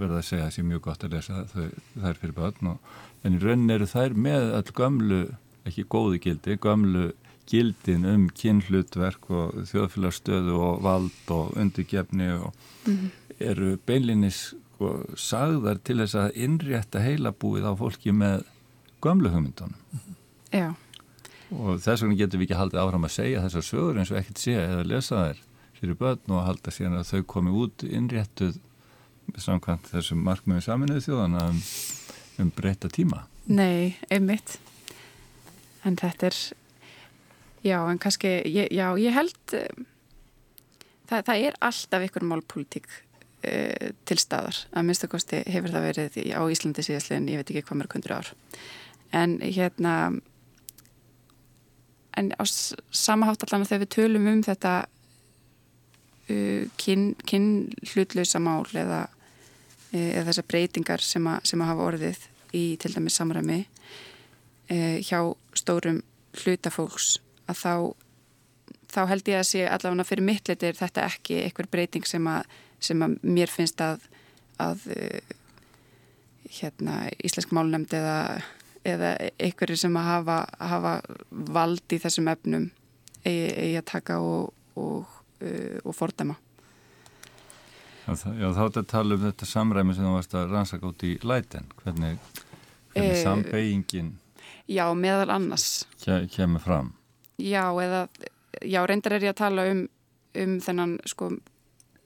[0.00, 3.74] verða að segja þessi mjög gott að lesa þær fyrir börn og, en í raunin
[3.74, 5.20] eru þær með all gömlu
[5.68, 7.10] ekki góði gildi, gömlu
[7.50, 12.54] gildin um kynhlutverk og þjóðfélagstöðu og vald og undirgefni og
[12.86, 13.06] mm.
[13.50, 18.46] eru beinlinis sko sagðar til þess að innrétta heilabúið á fólki með
[19.04, 19.76] gömlu hugmyndunum.
[20.48, 20.72] Já.
[21.52, 24.40] Og þess vegna getum við ekki haldið áfram að segja þessar sögur eins og ekkert
[24.40, 25.42] sé eða lesa þær
[25.80, 28.56] fyrir börn og halda síðan að þau komi út innréttuð
[29.36, 31.60] samkvæmt þessum markmiðu saminuðu þjóðana um,
[32.40, 33.26] um breyta tíma.
[33.52, 34.56] Nei, einmitt.
[35.84, 36.40] En þetta er,
[37.66, 39.54] já, en kannski, ég, já, ég held,
[41.10, 42.90] það, það er alltaf ykkur málpolítik
[43.42, 44.58] e, til staðar.
[44.74, 48.32] Að minnstakosti hefur það verið á Íslandi síðastlegin, ég veit ekki hvað mörg hundur ár.
[49.16, 49.94] En hérna
[52.18, 54.74] en á samahátt allan að þegar við tölum um þetta
[56.30, 57.48] uh, kyn, kyn
[57.92, 59.04] hlutlausa mál eða,
[59.94, 65.20] eða þessar breytingar sem, a, sem að hafa orðið í til dæmis samræmi uh, hjá
[65.58, 66.02] stórum
[66.42, 67.18] hlutafólks
[67.50, 67.74] að þá
[68.90, 73.02] þá held ég að sé allavega fyrir mittleitir þetta ekki einhver breyting sem að sem
[73.04, 74.04] að mér finnst að,
[74.60, 75.32] að eh,
[76.60, 78.40] hérna, íslensk málnæmt eða,
[78.88, 80.38] eða einhverju sem að hafa,
[80.72, 80.94] hafa
[81.30, 82.70] vald í þessum efnum
[83.24, 86.38] eigi, eigi að taka og, og, uh, og fordæma.
[88.06, 90.88] Já, já þá er þetta að tala um þetta samræmi sem þú varst að rannsaka
[90.88, 91.68] út í læten.
[91.82, 92.18] Hvernig,
[92.94, 94.16] hvernig e, sambeigingin
[94.70, 95.84] Já, meðal annars
[96.30, 96.92] kemur fram.
[97.42, 98.04] Já, eða,
[98.62, 99.88] já, reyndar er ég að tala um
[100.38, 101.30] um þennan sko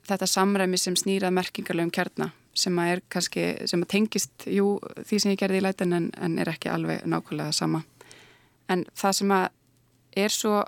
[0.05, 5.33] þetta samræmi sem snýrað merkingarlegum kjarnar sem að kannski, sem að tengist jú, því sem
[5.33, 7.81] ég gerði í lætan en, en er ekki alveg nákvæmlega sama.
[8.71, 9.47] En það sem að
[10.15, 10.61] er svo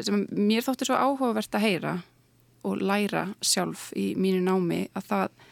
[0.00, 1.94] sem mér þóttir svo áhugavert að heyra
[2.66, 5.46] og læra sjálf í mínu námi að það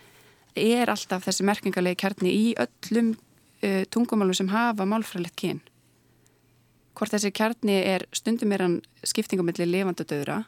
[0.58, 5.60] er alltaf þessi merkingarlegi kjarni í öllum uh, tungumálum sem hafa málfræðilegt kyn.
[6.98, 10.42] Hvort þessi kjarni er stundum er hann skiptingumilli levand og döðra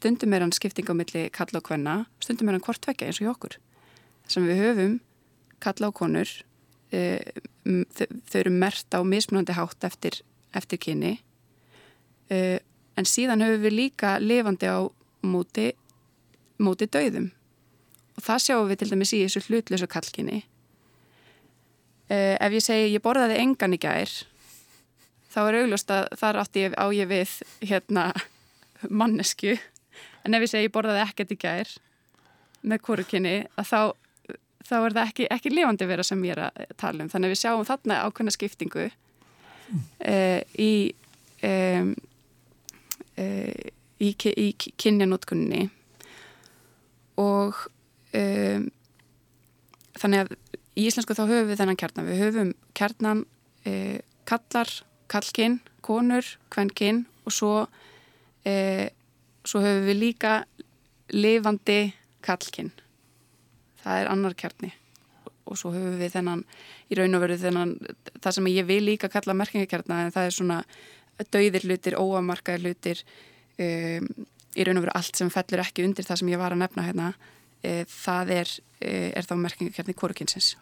[0.00, 3.32] stundum er hann skiptingumilli kalla og kvenna stundum er hann hvort vekja eins og hjá
[3.34, 3.56] okkur.
[4.30, 4.98] Sem við höfum
[5.60, 6.30] kalla á konur
[6.96, 10.22] uh, þau eru mert á mismunandi hátt eftir,
[10.56, 11.18] eftir kyni.
[12.32, 12.56] Uh,
[12.96, 14.88] en síðan höfum við líka levandi á
[15.20, 15.74] móti
[16.60, 17.30] móti dauðum.
[18.16, 20.40] Og það sjáum við til dæmis í þessu hlutlösu kallkinni
[22.10, 24.12] uh, ef ég segi ég borðaði engan í gær
[25.30, 28.10] þá er augljóst að þar átti ég á ég við hérna
[29.00, 29.56] mannesku
[30.24, 31.74] en ef ég segi ég borðaði ekkert í gær
[32.60, 33.80] með kórukinni að þá
[34.70, 37.10] þá er það ekki, ekki lifandi vera sem ég er að tala um.
[37.10, 40.72] Þannig að við sjáum þarna ákveðna skiptingu uh, í,
[41.46, 41.94] um,
[43.16, 43.64] uh,
[44.00, 44.46] í, í
[44.80, 45.64] kynjanótkunni
[47.20, 47.64] og
[48.16, 48.68] um,
[50.00, 50.36] þannig að
[50.78, 52.08] í íslensku þá höfum við þennan kjarnan.
[52.08, 53.24] Við höfum kjarnan
[53.66, 53.98] uh,
[54.30, 54.72] kallar,
[55.10, 57.54] kallkinn, konur, kvennkinn og svo,
[59.46, 60.34] svo höfum við líka
[61.14, 61.80] lifandi
[62.24, 62.72] kallkinn
[63.80, 64.72] það er annar kjarni.
[65.50, 66.44] Og svo höfum við þennan
[66.90, 67.74] í raun og veru þennan
[68.20, 70.58] það sem ég vil líka kalla merkingakjarna en það er svona
[71.32, 73.02] dauðir hlutir, óamarkaðir hlutir
[73.60, 74.08] um,
[74.56, 76.86] í raun og veru allt sem fellur ekki undir það sem ég var að nefna
[76.86, 77.12] hérna
[77.62, 80.54] e, það er, e, er þá merkingakjarni kórukinsins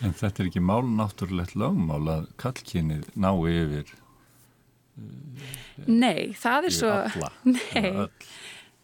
[0.00, 3.90] En þetta er ekki mál náttúrulegt lögmál að kallkynið ná yfir
[5.86, 6.94] Nei, það er svo
[7.54, 8.08] Nei,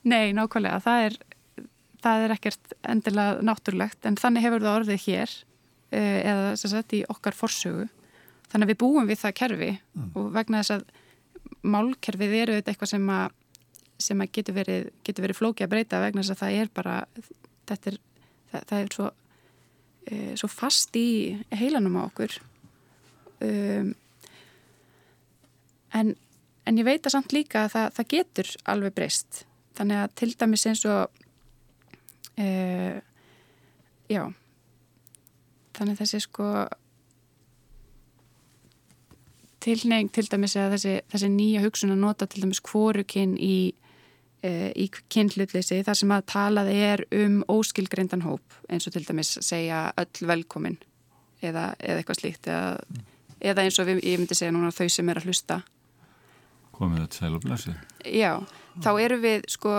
[0.07, 0.81] nei, nákvæmlega.
[0.85, 1.19] Það er
[2.07, 5.35] það er ekkert endilega náttúrulegt en þannig hefur það orðið hér
[5.91, 7.89] eh, eða sem sagt í okkar forsögu.
[8.47, 10.09] Þannig að við búum við það kerfi mm.
[10.15, 10.87] og vegna þess að
[11.67, 13.37] málkerfið eru eitthvað sem að,
[14.07, 16.97] sem að getur, verið, verið flóki að breyta vegna þess að það er bara
[17.67, 18.01] þetta er,
[18.53, 19.11] það, það er svo,
[20.07, 21.09] e, svo fast í
[21.59, 22.37] heilanum á okkur.
[23.43, 23.91] Um,
[25.95, 26.15] en,
[26.67, 29.45] en ég veit að samt líka að það, það getur alveg breyst.
[29.77, 31.23] Þannig að til dæmis eins og
[32.37, 33.01] Uh,
[34.13, 34.27] já.
[35.77, 36.51] Þannig þessi sko
[39.65, 43.73] tilneying til dæmis að þessi, þessi nýja hugsun að nota til dæmis kvorukinn í,
[44.45, 49.33] uh, í kynhlutleysi þar sem að talað er um óskilgreindan hóp eins og til dæmis
[49.41, 50.77] segja öll velkomin
[51.41, 53.01] eða, eða eitthvað slíkt eða,
[53.41, 55.63] eða eins og við, ég myndi segja núna þau sem er að hlusta
[56.77, 57.75] komið þetta sæl og blessi.
[58.05, 58.33] Já,
[58.85, 59.79] þá eru við sko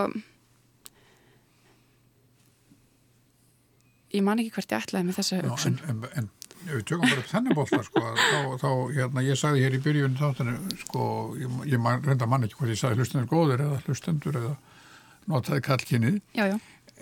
[4.15, 5.79] ég man ekki hvert ég ætlaði með þessa hugsun.
[5.87, 6.29] en, en, en
[6.67, 10.17] við tökum bara upp þennan bólta sko, þá, þá, hérna, ég sagði hér í byrjun
[10.19, 11.03] þáttan, sko,
[11.39, 14.55] ég, ég man, reynda man ekki hvort ég sagði hlustendur góður eða hlustendur eða
[15.31, 16.19] notaði kallkynnið.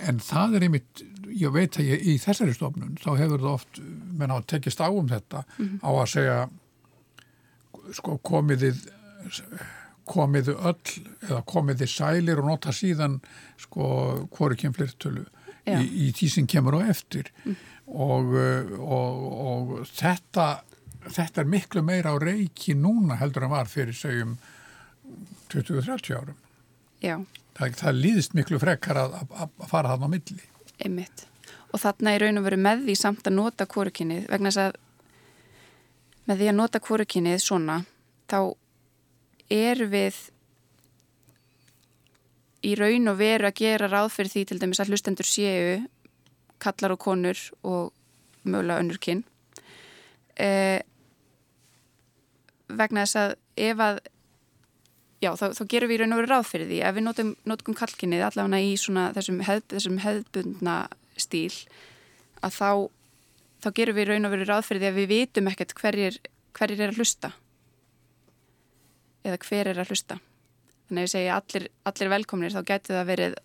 [0.05, 3.81] En það er einmitt, ég veit að ég, í þessari stofnun, þá hefur það oft
[4.19, 5.79] menn á að tekist á um þetta mm -hmm.
[5.81, 6.37] á að segja
[7.95, 8.81] sko komiðið
[10.05, 13.19] komiðu öll eða komiði sælir og nota síðan
[13.61, 13.87] sko
[14.35, 15.25] hvori kemflirtölu
[15.65, 17.55] í, í því sem kemur á eftir mm.
[17.89, 18.35] og,
[18.79, 20.47] og, og þetta,
[21.07, 24.37] þetta er miklu meira á reiki núna heldur en var fyrir segjum
[25.53, 26.37] 20-30 árum.
[27.01, 27.19] Já.
[27.55, 30.47] Það, það líðist miklu frekkar að, að fara þarna á milli.
[30.83, 31.25] Einmitt.
[31.71, 34.81] Og þarna er raun og veru með því samt að nota kórukynnið vegna þess að
[36.25, 37.79] með því að nota kórukynnið svona
[38.31, 38.39] þá
[39.51, 40.17] er við
[42.65, 45.77] í raun og veru að gera ráð fyrir því til dæmis að hlustendur séu
[46.61, 47.93] kallar og konur og
[48.45, 49.23] mögulega önnur kinn
[50.39, 50.81] eh,
[52.67, 53.35] vegna þess að
[53.67, 53.99] ef að
[55.23, 56.81] já þá, þá gerum við í raun og veru ráð fyrir því.
[56.85, 60.75] Ef við notum, notum kallkinnið allavega í svona þessum, hefð, þessum hefðbundna
[61.15, 61.53] stíl
[62.43, 62.69] að þá
[63.63, 66.19] þá gerum við í raun og veru ráð fyrir því að við vitum ekkert hverjir,
[66.57, 67.31] hverjir er að hlusta
[69.25, 70.19] eða hver er að hlusta.
[70.85, 73.37] Þannig að ég segja allir, allir velkomnir þá getur það verið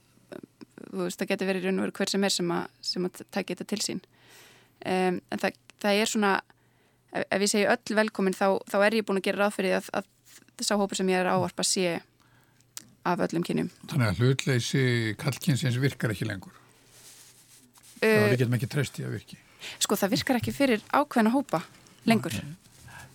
[0.90, 3.68] veist, það getur verið raun og veru hver sem er sem að, að taka þetta
[3.72, 4.02] til sín.
[4.80, 6.30] Um, en það, það er svona
[7.12, 9.76] ef, ef ég segja öll velkomin þá, þá er ég búin að gera ráð fyrir
[9.80, 10.08] að, að
[10.60, 11.98] þess að hópa sem ég er ávarpa sé
[13.08, 13.70] af öllum kynjum.
[13.88, 14.86] Þannig að hlutleysi
[15.20, 16.56] kallkynsins virkar ekki lengur?
[18.00, 19.40] Uh, það er ekki ekki trösti að virki?
[19.80, 21.62] Sko það virkar ekki fyrir ákveðna hópa
[22.08, 22.32] lengur.
[22.32, 22.69] Okay.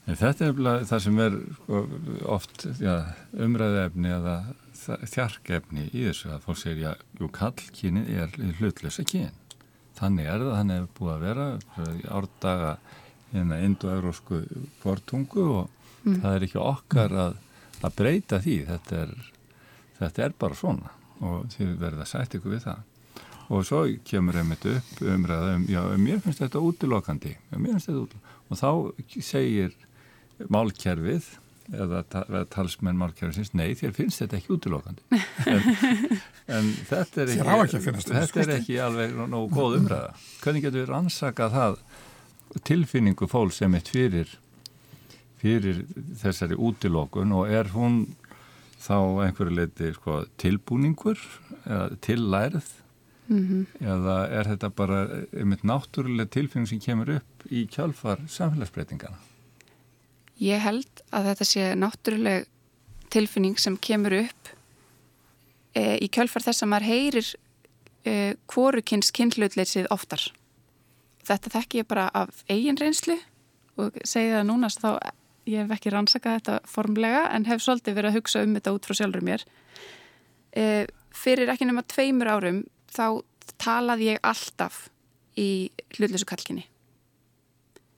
[0.06, 1.80] Þetta er það sem er sko,
[2.30, 2.96] oft ja,
[3.42, 4.36] umræðefni eða
[5.10, 9.34] þjarkefni í þessu að fólk segir, já, jú, kallkyni er hlutlösa kyn.
[9.98, 11.48] Þannig er það, þannig er búið að vera
[12.20, 12.76] árdaga
[13.32, 14.42] hérna indoeurósku
[14.84, 16.20] fortungu og mm.
[16.22, 17.40] það er ekki okkar að,
[17.82, 18.58] að breyta því.
[18.70, 19.16] Þetta er,
[20.02, 20.94] þetta er bara svona
[21.26, 22.86] og þið verða sætt ykkur við það.
[23.56, 28.06] Og svo kemur einmitt upp umræða um, já, mér finnst þetta útilokandi, mér finnst þetta
[28.06, 28.34] útilokandi.
[28.46, 28.70] Og þá
[29.26, 29.76] segir
[30.52, 31.28] málkerfið
[31.74, 35.06] eða, eða talsmenn málkerfið nei þér finnst þetta ekki útilokandi.
[36.46, 40.12] En, en þetta er ekki, ekki þetta er ekki alveg nógu góð umræða.
[40.44, 41.78] Hvernig getur við rannsakað það
[42.70, 44.36] tilfinningu fólk sem er fyrir
[45.42, 45.84] fyrir
[46.22, 48.04] þessari útilokun og er hún
[48.86, 51.20] þá einhverju leiti sko, tilbúningur
[51.66, 52.72] eða tillærið
[53.28, 53.64] mm -hmm.
[53.82, 55.00] eða er þetta bara
[55.34, 59.18] einmitt náttúrulega tilfinning sem kemur upp í kjálfar samfélagsbreytingana
[60.42, 62.48] Ég held að þetta sé náttúruleg
[63.14, 64.50] tilfinning sem kemur upp
[65.76, 67.30] e, í kjölfar þess að maður heyrir
[68.04, 68.16] e,
[68.52, 70.26] hvorukynns kynhlutleysið oftar.
[71.26, 73.16] Þetta þekk ég bara af eigin reynslu
[73.80, 74.90] og segja það núna þá
[75.46, 78.90] ég hef ekki rannsakað þetta formlega en hef svolítið verið að hugsa um þetta út
[78.90, 79.48] frá sjálfur mér.
[80.52, 83.24] E, fyrir ekki nema tveimur árum þá
[83.62, 84.90] talaði ég alltaf
[85.40, 86.68] í hlutleysu kalkinni.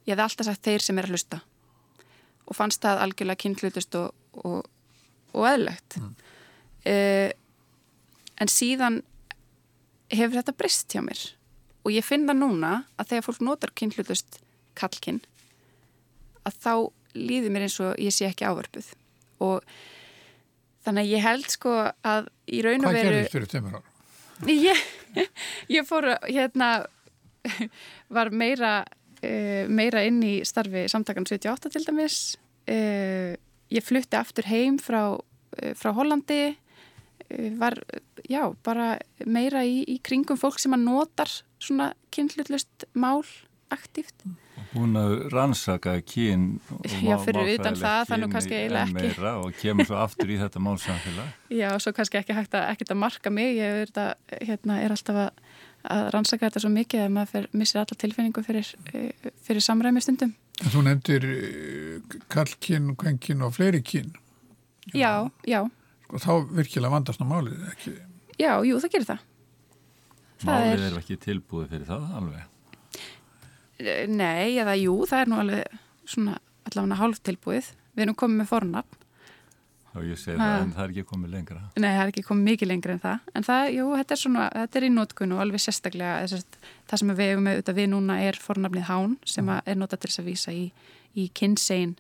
[0.06, 1.42] Ég hef alltaf sagt þeir sem er að hlusta
[2.48, 4.68] og fannst það algjörlega kynntlutust og, og,
[5.36, 6.14] og eðlögt mm.
[6.92, 7.30] uh,
[8.38, 9.02] en síðan
[10.14, 11.24] hefur þetta brist hjá mér
[11.84, 14.40] og ég finn það núna að þegar fólk notar kynntlutust
[14.78, 15.22] kallkinn
[16.48, 16.74] að þá
[17.18, 18.92] líður mér eins og ég sé ekki ávörpuð
[19.44, 19.64] og
[20.86, 21.76] þannig að ég held sko
[22.08, 23.94] að í raun og veru Hvað gerðist fyrir tömur ára?
[24.54, 24.82] Ég,
[25.74, 26.68] ég fór hérna
[28.16, 28.84] var meira
[29.70, 32.20] meira inn í starfi samtakan 78 til dæmis
[32.70, 33.34] uh,
[33.74, 36.56] ég flutti aftur heim frá, uh, frá Hollandi
[37.60, 37.76] var,
[38.32, 38.94] já, bara
[39.28, 43.26] meira í, í kringum fólk sem að notar svona kynnlutlust mál
[43.74, 44.24] aktíft.
[44.72, 49.28] Búin að rannsaka kyn og Já, fyrir utan það, þannig kannski eiginlega ekki.
[49.34, 51.36] Og kemur svo aftur í þetta málsamfélag.
[51.60, 54.08] Já, og svo kannski ekki hægt að, að marka mig, ég er, þetta,
[54.50, 55.44] hérna, er alltaf að
[55.88, 60.34] að rannsaka þetta svo mikið að maður missir alla tilfinningu fyrir, eh, fyrir samræmi stundum.
[60.58, 64.14] Þú nefndir eh, kallkinn, kvenkinn og fleiri kinn.
[64.96, 65.62] Já, já.
[66.08, 67.96] Sko þá virkilega vandast á málið, ekki?
[68.38, 69.26] Já, jú, það gerir það.
[70.44, 70.86] það málið er...
[70.92, 72.46] er ekki tilbúið fyrir það alveg?
[73.78, 76.38] Eh, nei, eða jú, það er nú alveg svona
[76.68, 77.74] allavega hálf tilbúið.
[77.98, 78.97] Við erum komið með fornafn
[79.98, 81.62] og ég segi það en það er ekki komið lengra.
[81.78, 83.30] Nei, það er ekki komið mikið lengra en það.
[83.34, 87.02] En það, jú, þetta er svona, þetta er í nótkun og alveg sérstaklega, þess, það
[87.02, 90.30] sem við hefum auðvitað við núna er fornafnið hán sem er notað til þess að
[90.32, 90.66] vísa í,
[91.18, 91.96] í kynsein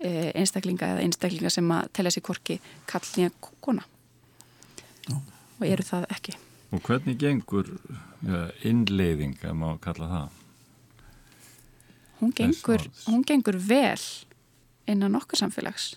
[0.00, 2.58] e, einstaklinga eða einstaklinga sem að telja sér korki
[2.90, 3.86] kallnýja kona.
[5.06, 5.20] Já.
[5.60, 6.36] og eru það ekki.
[6.74, 7.70] Og hvernig gengur
[8.26, 10.42] ja, innleiðing að má kalla það?
[12.16, 14.00] Hún gengur, hún gengur vel
[14.88, 15.94] innan okkar samfélags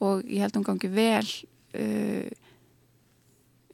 [0.00, 1.26] og ég held að hún gangi vel
[1.80, 2.30] uh,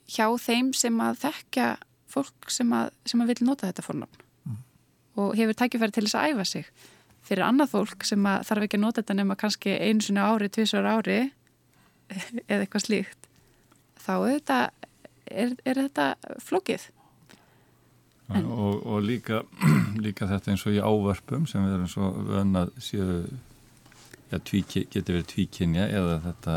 [0.07, 1.71] hjá þeim sem að þekka
[2.07, 4.23] fólk sem að, sem að vil nota þetta fornafn.
[4.47, 4.61] Mm.
[5.19, 6.69] og hefur tækifæri til þess að æfa sig
[7.27, 10.49] fyrir annað fólk sem að þarf ekki að nota þetta nema kannski einu svona ári,
[10.53, 11.17] tvísar ári
[12.47, 13.27] eða eitthvað slíkt.
[13.99, 14.59] Þá er þetta,
[15.27, 16.05] er, er þetta
[16.45, 16.87] flókið.
[18.35, 19.41] En, og, og líka,
[20.05, 23.19] líka þetta eins og í ávörpum sem við erum svo vönnað séu
[24.31, 26.55] ja, tvíki, getur verið tvíkinja eða þetta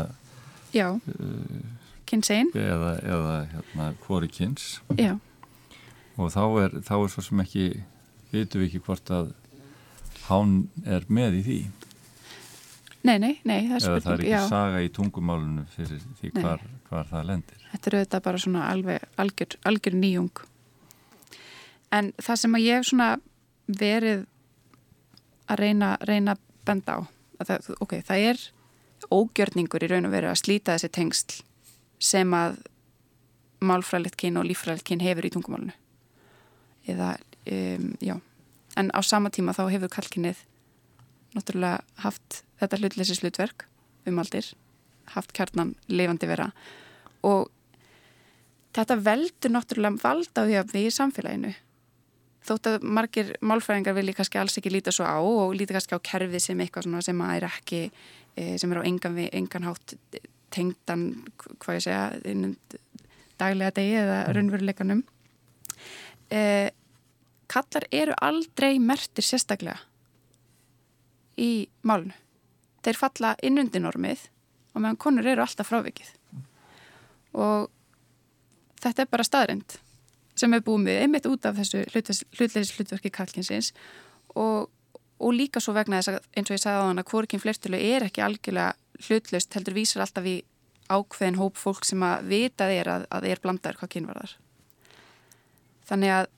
[0.75, 2.51] já, uh, kynsegin.
[2.57, 4.79] eða, eða hérna hvori kyns.
[4.99, 5.15] Já.
[6.19, 7.67] Og þá er, þá er svo sem ekki
[8.31, 9.31] vitum við ekki hvort að
[10.27, 11.61] hán er með í því.
[13.01, 14.41] Nei, nei, nei það spurning, það er ekki já.
[14.51, 17.63] saga í tungumálunu fyrir því hvar, hvar það lendir.
[17.71, 20.43] Þetta er auðvitað bara svona alveg algjör, algjör nýjung.
[21.91, 23.09] En það sem að ég hef svona
[23.81, 24.27] verið
[25.51, 26.37] að reyna, reyna
[26.67, 28.43] benda á það, ok, það er
[29.11, 31.41] ógjörningur í raun og veru að slíta þessi tengsl
[32.01, 32.59] sem að
[33.61, 35.75] málfræðilegt kyn og lífræðilegt kyn hefur í tungumálunu
[36.89, 37.15] eða,
[37.45, 38.15] um, já.
[38.79, 40.45] En á sama tíma þá hefur kalkinnið
[41.35, 43.65] náttúrulega haft þetta hlutleysi slutverk
[44.09, 44.47] um aldir
[45.13, 46.49] haft kjarnan lifandi vera.
[47.27, 47.49] Og
[48.75, 51.53] þetta veldur náttúrulega valda því að við í samfélaginu
[52.47, 56.07] þótt að margir málfræðingar vilji kannski alls ekki líta svo á og líta kannski á
[56.11, 57.81] kerfið sem eitthvað sem er ekki
[58.35, 59.95] e, sem er á engan, engan hátt
[60.51, 61.05] tengdan,
[61.61, 62.01] hvað ég segja
[63.39, 64.33] daglega degi eða mm.
[64.35, 65.03] raunveruleikanum
[66.33, 66.69] eh,
[67.51, 69.79] kallar eru aldrei mertir sérstaklega
[71.41, 72.13] í málnu.
[72.81, 74.27] Þeir falla innundir normið
[74.73, 76.09] og meðan konur eru alltaf frávikið.
[77.37, 77.69] Og
[78.81, 79.77] þetta er bara staðrind
[80.41, 83.71] sem er búið með einmitt út af þessu hlutleis hlutverki kalkinsins
[84.35, 84.69] og,
[85.21, 87.79] og líka svo vegna þess að eins og ég sagði á hann að hvorkinn flertilu
[87.79, 90.37] er ekki algjörlega hlutleist heldur vísar alltaf í
[90.91, 94.33] ákveðin hóp fólk sem að vitað er að, að er blandar hvað kynvarðar.
[95.87, 96.31] Þannig að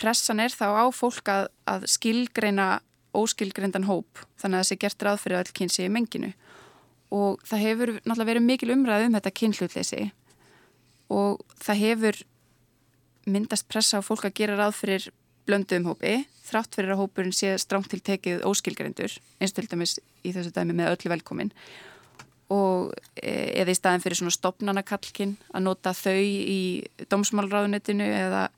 [0.00, 2.68] pressan er þá á fólk að, að skilgreina
[3.16, 6.30] óskilgreindan hóp þannig að sé gert ráð fyrir öll kynsi í menginu
[7.10, 10.02] og það hefur náttúrulega verið mikil umræð um þetta kynhlutleysi
[11.10, 12.20] og það hefur
[13.30, 15.10] myndast pressa á fólk að gera ráð fyrir
[15.48, 19.70] blöndu um hópi þrátt fyrir að hópurinn sé stránt til tekið óskilgreindur eins og til
[19.70, 21.52] dæmis í þessu dæmi með öllu velkomin
[22.50, 26.82] og e, eða í staðin fyrir svona stopnanakallkin að nota þau í
[27.12, 28.48] dómsmálráðunetinu eða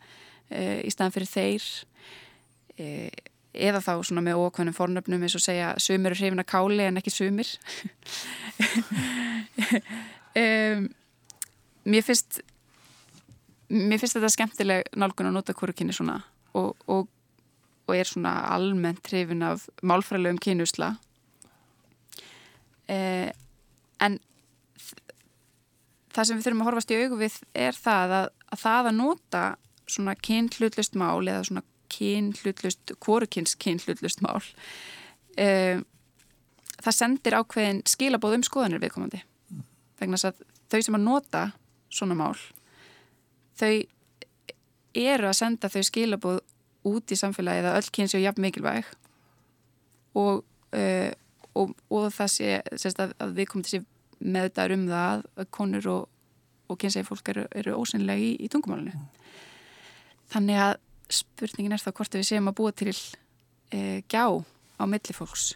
[0.48, 1.66] e, í staðin fyrir þeir.
[2.80, 2.86] E,
[3.52, 7.02] eða þá svona með ókvæmum fornöfnum eins og segja sumir er hrifin að káli en
[7.02, 7.52] ekki sumir.
[10.32, 10.86] Um,
[11.84, 12.40] mér finnst
[13.72, 16.18] mér finnst þetta skemmtileg nálgun að nota kórukinni svona
[16.58, 17.08] og, og,
[17.88, 20.92] og er svona almennt hrifin af málfræðilegum kynusla.
[22.92, 23.30] Eh,
[24.04, 24.18] en
[26.12, 28.98] það sem við þurfum að horfast í augu við er það að, að það að
[28.98, 29.44] nota
[29.92, 35.82] svona kynhlutlust mál eða svona kynhlutlust, kvorukins kynhlutlust mál um,
[36.82, 39.20] það sendir ákveðin skilabóð um skoðanir viðkomandi.
[40.00, 40.40] Vegna að
[40.72, 41.42] þau sem að nota
[41.92, 42.34] svona mál
[43.60, 43.74] þau
[44.92, 46.40] eru að senda þau skilabóð
[46.88, 48.88] út í samfélagi eða öll kynsi og jafn mikilvæg
[50.18, 50.42] og,
[50.76, 51.10] uh,
[51.54, 53.88] og, og það sé að, að við komum til að
[54.22, 56.08] meðdagur um það að konur og,
[56.70, 58.94] og kynsegi fólk eru, eru ósynlega í, í tungumálunni.
[60.32, 60.76] Þannig að
[61.12, 65.52] spurningin er þá hvort við séum að búa til e, gjá á milli fólks.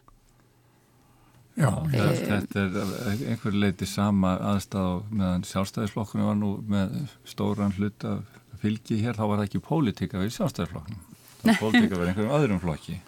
[1.56, 8.04] Já, e, þetta er einhver leiti sama aðstæð meðan sjálfstæðisflokkunum var nú með stóran hlut
[8.04, 11.04] af fylgi hér, þá var það ekki pólitíka við sjálfstæðisflokkunum.
[11.40, 12.98] Það var pólitíka við einhverjum öðrum flokki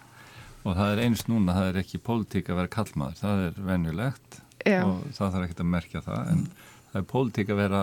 [0.64, 4.80] og það er eins núna, það er ekki pólitíka vera kallmaður, það er venjulegt Já.
[4.84, 6.64] og það þarf ekki að merkja það en mm.
[6.88, 7.82] það er pólitík að vera,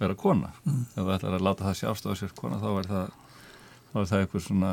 [0.00, 0.80] vera kona mm.
[0.94, 3.12] ef það ætlar að láta það sér kona þá er það,
[3.90, 4.72] þá er það eitthvað svona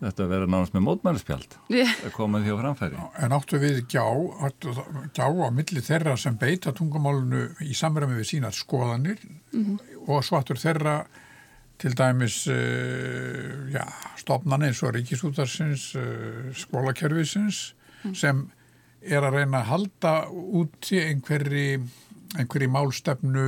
[0.00, 1.90] þetta að vera nánast með mótmælispjald yeah.
[2.06, 4.04] að koma því á framfæri En áttu við gjá,
[5.16, 10.06] gjá á milli þeirra sem beita tungumálunu í samræmi við sína skoðanir mm -hmm.
[10.06, 11.02] og svo áttur þeirra
[11.80, 13.84] til dæmis uh, já,
[14.20, 17.74] stofnan eins og ríkisútarsins uh, eh, skólakerfisins
[18.04, 18.14] mm.
[18.14, 18.44] sem
[19.00, 21.80] er að reyna að halda út í einhverji,
[22.36, 23.46] einhverji málstefnu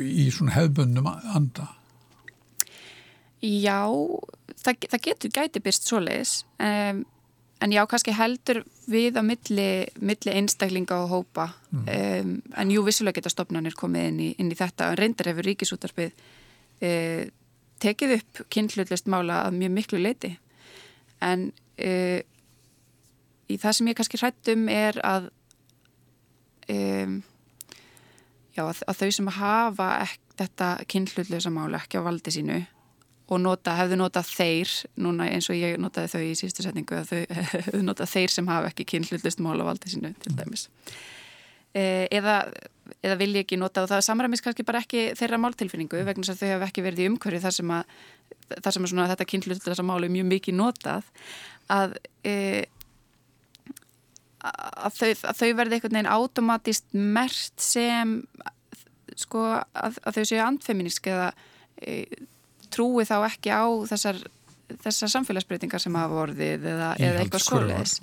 [0.00, 1.68] í svona hefbundum anda?
[3.42, 3.90] Já,
[4.64, 7.02] það, það getur gæti byrst svo leiðis um,
[7.62, 9.68] en já, kannski heldur við á milli,
[10.02, 11.84] milli einstaklinga og hópa mm.
[11.84, 15.46] um, en jú, vissulega geta stopnarnir komið inn í, inn í þetta en reyndar hefur
[15.50, 17.22] ríkisútarpið uh,
[17.82, 20.34] tekið upp kynhlutlist mála að mjög miklu leiti
[21.22, 22.20] en uh,
[23.52, 25.30] í það sem ég kannski hrættum er að
[26.72, 27.20] um,
[28.56, 32.62] já, að, að þau sem hafa ek, þetta kynhlutlösa máli ekki á valdi sínu
[33.32, 34.74] og nota, hefðu notað þeir
[35.04, 38.50] núna eins og ég notaði þau í sístu setningu að þau hefðu notað þeir sem
[38.52, 40.66] hafa ekki kynhlutlust máli á valdi sínu til dæmis.
[41.72, 42.42] E, eða,
[43.00, 46.36] eða vil ég ekki nota og það samræmis kannski bara ekki þeirra máltilfinningu vegna þess
[46.36, 47.96] að þau hefðu ekki verið í umhverju þar sem að,
[48.58, 51.08] þar sem að þetta kynhlutlösa máli er mjög mikið notað
[51.72, 51.96] að
[52.28, 52.34] e,
[54.42, 58.18] að þau, að þau verði einhvern veginn átomatist mert sem
[59.18, 61.30] sko að, þau séu andfeminísk eða
[61.80, 62.02] e,
[62.72, 64.20] trúi þá ekki á þessar,
[64.84, 67.98] þessar samfélagsbreytingar sem hafa vorðið eða, eða eitthvað skoleðis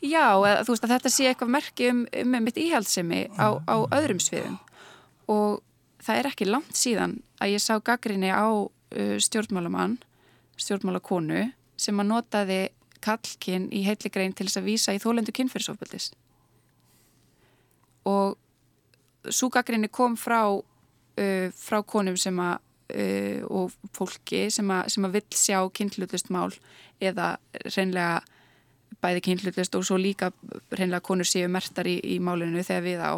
[0.00, 3.76] Já, eða, þú veist að þetta sé eitthvað merki um, um mitt íhaldsemi á, á
[3.92, 4.56] öðrum sviðum.
[5.28, 5.60] Og
[6.00, 9.98] það er ekki langt síðan að ég sá gaggrinni á uh, stjórnmálamann
[10.60, 12.60] stjórnmálakonu sem að notaði
[13.04, 16.10] kallkinn í heitligrein til þess að vísa í þólendu kynferðsofbildis
[18.08, 18.36] og
[19.28, 22.58] súgagrinni kom frá uh, frá konum sem að
[22.90, 26.50] uh, og fólki sem að, sem að vill sjá kynlutust mál
[27.00, 27.32] eða
[27.74, 28.20] reynlega
[29.00, 30.30] bæði kynlutust og svo líka
[30.74, 33.14] reynlega konur séu mertar í, í málinu þegar við á.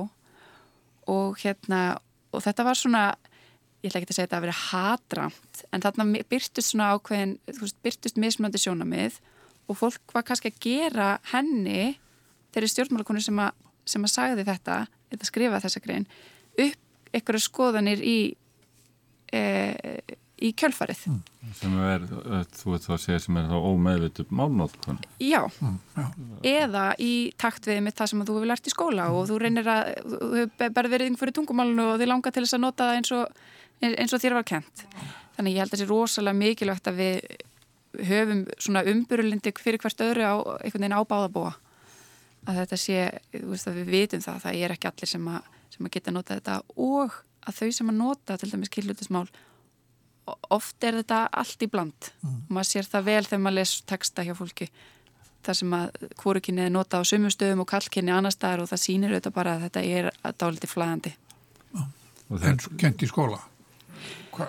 [1.11, 1.83] Og hérna
[2.33, 3.05] og þetta var svona
[3.83, 7.35] ég ætla ekki að segja þetta að vera hatramt en þarna byrtust svona ákveðin
[7.83, 9.19] byrtust mismunandi sjónamið
[9.71, 11.97] og fólk var kannski að gera henni
[12.55, 13.41] þeirri stjórnmálakonur sem,
[13.89, 16.07] sem að sagði þetta, eða skrifa þessa grein
[16.53, 18.17] upp einhverju skoðanir í
[19.33, 19.43] e,
[20.43, 21.05] í kjölfarið.
[21.11, 21.21] Mm.
[21.59, 22.05] Sem er,
[22.57, 24.99] þú veit þá að segja, sem er þá ómeðvitu málnótkun.
[25.23, 25.41] Já.
[25.63, 26.07] Mm, já.
[26.53, 29.71] Eða í takt við með það sem þú hefur lært í skóla og þú reynir
[29.71, 33.01] að, þú hefur bara verið fyrir tungumálunu og þið langar til þess að nota það
[33.01, 33.41] eins og,
[33.93, 34.85] eins og þér var kent.
[35.37, 37.19] Þannig ég held að það sé rosalega mikilvægt að við
[38.09, 41.53] höfum svona umburulindi fyrir hvert öðru á einhvern veginn ábáðabóa.
[42.49, 43.03] Að þetta sé,
[43.37, 46.15] þú veist að við vitum það, það er ekki allir sem að, sem að geta
[46.15, 49.27] nota þetta og að þau sem að nota til dæmis kynlutismál
[50.55, 52.13] oft er þetta allt í bland.
[52.23, 52.41] Mm.
[52.47, 54.69] og maður sér það vel þegar maður les texta hjá fólki.
[55.43, 59.15] Þar sem að hvorukinni er nota á sumustöðum og kallkinni annar staðar og það sýnir
[59.15, 61.17] auðvitað bara að þetta er dáliti flæðandi
[62.41, 63.41] En kent í skóla.
[64.33, 64.47] Hva,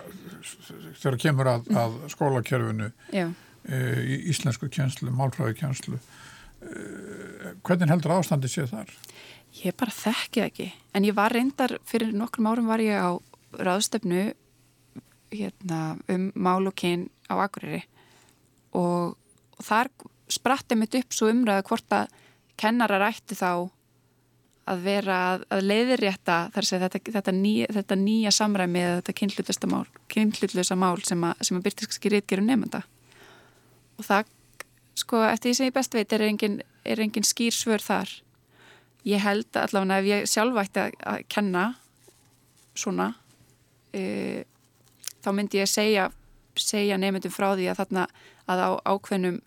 [1.02, 3.26] þegar kemur að, að skólakerfinu e,
[3.68, 8.94] í íslensku kjenslu, málfræði kjenslu e, hvernig heldur ástandi sé þar?
[9.62, 10.70] Ég bara þekki ekki.
[10.98, 13.14] En ég var reyndar, fyrir nokkrum árum var ég á
[13.54, 14.32] ráðstöfnu
[15.34, 17.84] hérna, um mál og kyn á Akureyri.
[18.74, 19.92] Og, og þar
[20.32, 22.14] spratti mitt upp svo umræðu hvort að
[22.58, 23.70] kennarar ætti þá
[24.70, 25.44] að vera að,
[26.64, 29.16] sé þetta, þetta, nýja, þetta nýja samræmi eða þetta
[30.14, 32.84] kynhlutlösa mál sem að, sem að byrtiskski rítgerum nefnda
[34.00, 34.32] og það
[35.04, 38.14] sko eftir því sem ég best veit er engin, er engin skýr svör þar
[39.08, 41.64] ég held allavega ef ég sjálf ætti að, að kenna
[42.78, 43.10] svona
[43.94, 44.44] e,
[45.24, 46.10] þá myndi ég segja,
[46.58, 48.08] segja nefndum frá því að þarna
[48.50, 49.40] að á ákveðnum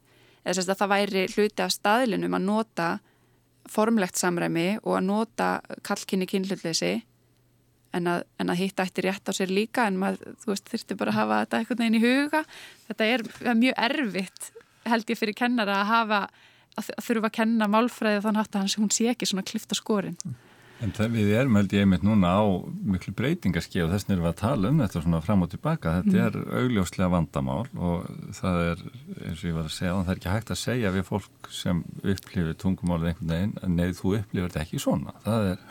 [0.47, 2.89] eða þess að það væri hluti af staðlinum að nota
[3.67, 5.49] formlegt samræmi og að nota
[5.87, 7.01] kallkynni kynlutleysi
[7.97, 10.99] en að, en að hitta eftir rétt á sér líka en maður, þú veist, þurfti
[11.01, 12.43] bara að hafa þetta einhvern veginn í huga.
[12.91, 14.51] Þetta er, er mjög erfitt
[14.87, 16.21] held ég fyrir kennara að hafa
[16.77, 20.19] að þurfa að kenna málfræði þannig að hún sé ekki svona klifta skorin.
[20.85, 22.45] En það, við erum held ég einmitt núna á
[22.85, 25.95] miklu breytingarski og þess erum við að tala um þetta svona fram og tilbaka.
[26.03, 26.27] Þetta mm.
[26.27, 28.83] er augljóslega vandamál og það er,
[29.23, 31.83] eins og ég var að segja, það er ekki hægt að segja við fólk sem
[32.03, 35.17] upplifir tungumálið einhvern veginn, en nei, þú upplifir þetta ekki svona.
[35.25, 35.67] Það er,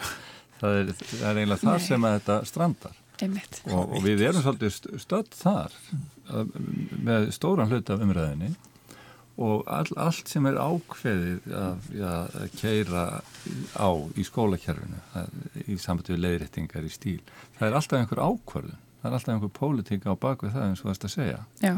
[0.64, 3.01] það er, það er eiginlega það sem að þetta strandar.
[3.16, 5.78] Og, og við erum svolítið stödd þar
[7.06, 8.56] með stóran hlut af umræðinni
[9.36, 13.03] og all, allt sem er ákveðið að, ja, að keira
[13.75, 15.01] á í skólakerfinu
[15.67, 17.19] í samvættu við leiðrættingar í stíl.
[17.57, 20.88] Það er alltaf einhver ákvarðun það er alltaf einhver pólitík á bakvið það eins og
[20.88, 21.41] það er að segja.
[21.61, 21.75] Já.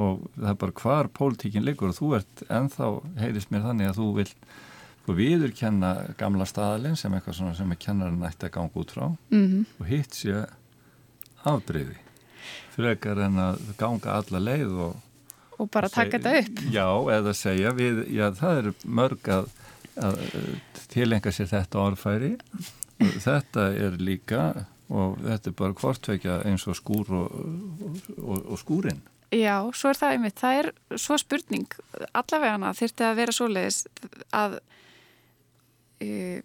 [0.00, 4.00] og það er bara hvar pólitíkin liggur og þú ert enþá, heyrðis mér þannig að
[4.00, 4.28] þú vil
[5.06, 8.94] þú viður kenna gamla staðalinn sem eitthvað svona sem er kennarinn ætti að ganga út
[8.94, 9.06] frá.
[9.30, 9.64] Mm -hmm.
[9.78, 10.46] og hitt sé
[11.44, 11.98] afbreyði
[12.74, 14.96] frekar en að ganga alla leið og
[15.60, 16.64] og bara taka þetta upp.
[16.72, 19.48] Já, eða segja, við, já, það eru mörg að,
[20.08, 20.20] að
[20.90, 22.34] tilenga sér þetta orðfæri.
[23.00, 24.42] Þetta er líka,
[24.92, 27.40] og þetta er bara hvortveikja eins og skúr og,
[28.18, 29.00] og, og skúrin.
[29.30, 30.40] Já, svo er það einmitt.
[30.40, 31.66] Það er svo spurning,
[32.10, 33.84] allavega hana þurfti að vera svo leiðis
[34.34, 34.56] að
[36.02, 36.40] e,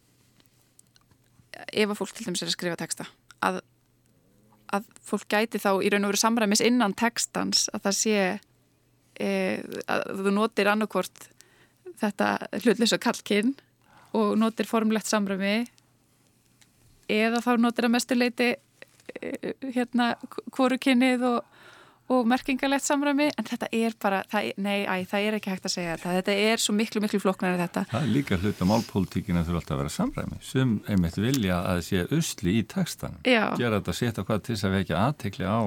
[1.74, 3.08] ef að fólk til dæmis er að skrifa texta,
[3.46, 3.64] að,
[4.76, 8.20] að fólk gæti þá í raun og veru samræmis innan textans að það sé
[9.20, 11.30] e, að þú notir annarkvort
[12.02, 12.30] þetta
[12.64, 13.56] hlutlösa kallkinn
[14.16, 15.66] og notir formlegt samrömi
[17.12, 19.36] eða þá notir að mestuleiti e,
[19.76, 20.14] hérna
[20.56, 21.52] kvorukinnið og,
[22.12, 25.76] og merkingalegt samrömi en þetta er bara, það, nei, æ, það er ekki hægt að
[25.76, 27.86] segja þetta, þetta er svo miklu, miklu flokknar þetta.
[27.92, 30.40] Það er líka hlut að málpolítíkina þurfa alltaf að vera samræmi.
[30.46, 34.70] Sem einmitt vilja að sé usli í textan gera þetta að setja hvað til þess
[34.70, 35.60] að vekja aðtekli á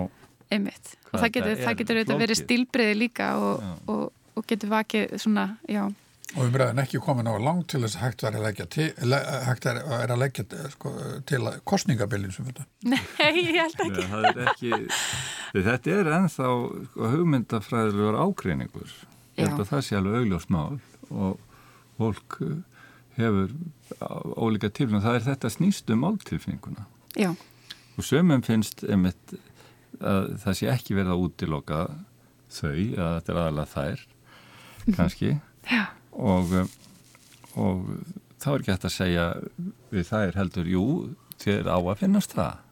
[0.55, 0.93] einmitt.
[1.13, 4.05] Og það getur, það getur auðvitað verið stílbriði líka og, og,
[4.37, 5.87] og getur vakið svona, já.
[6.37, 8.89] Og við bregðum ekki komin á langt til þess að hægt er að leggja til,
[9.47, 9.79] hægt er
[10.13, 10.45] að leggja
[10.75, 10.91] sko,
[11.31, 12.67] til kostningabilin sem þetta.
[12.93, 13.01] Nei,
[13.39, 14.05] ég held ekki.
[14.13, 16.51] Nei, er ekki Þetta er ennþá
[16.91, 18.93] sko, hugmyndafræðilegur ágreiningur.
[19.39, 20.77] Ég held að það sé alveg augljóst mál
[21.09, 21.39] og
[21.97, 22.41] fólk
[23.17, 23.55] hefur
[24.37, 26.85] ólíka tilfinn og það er þetta snýstum máltilfinninguna.
[27.17, 27.33] Já.
[27.99, 29.39] Og sömum finnst einmitt
[29.99, 31.81] að það sé ekki verið að útiloka
[32.49, 34.07] þau, að þetta er aðalega þær
[34.97, 35.35] kannski.
[36.19, 36.55] Og,
[37.59, 37.83] og
[38.41, 39.27] þá er ekki hægt að segja
[39.93, 40.87] við þær heldur, jú,
[41.43, 42.65] þér á að finnast það.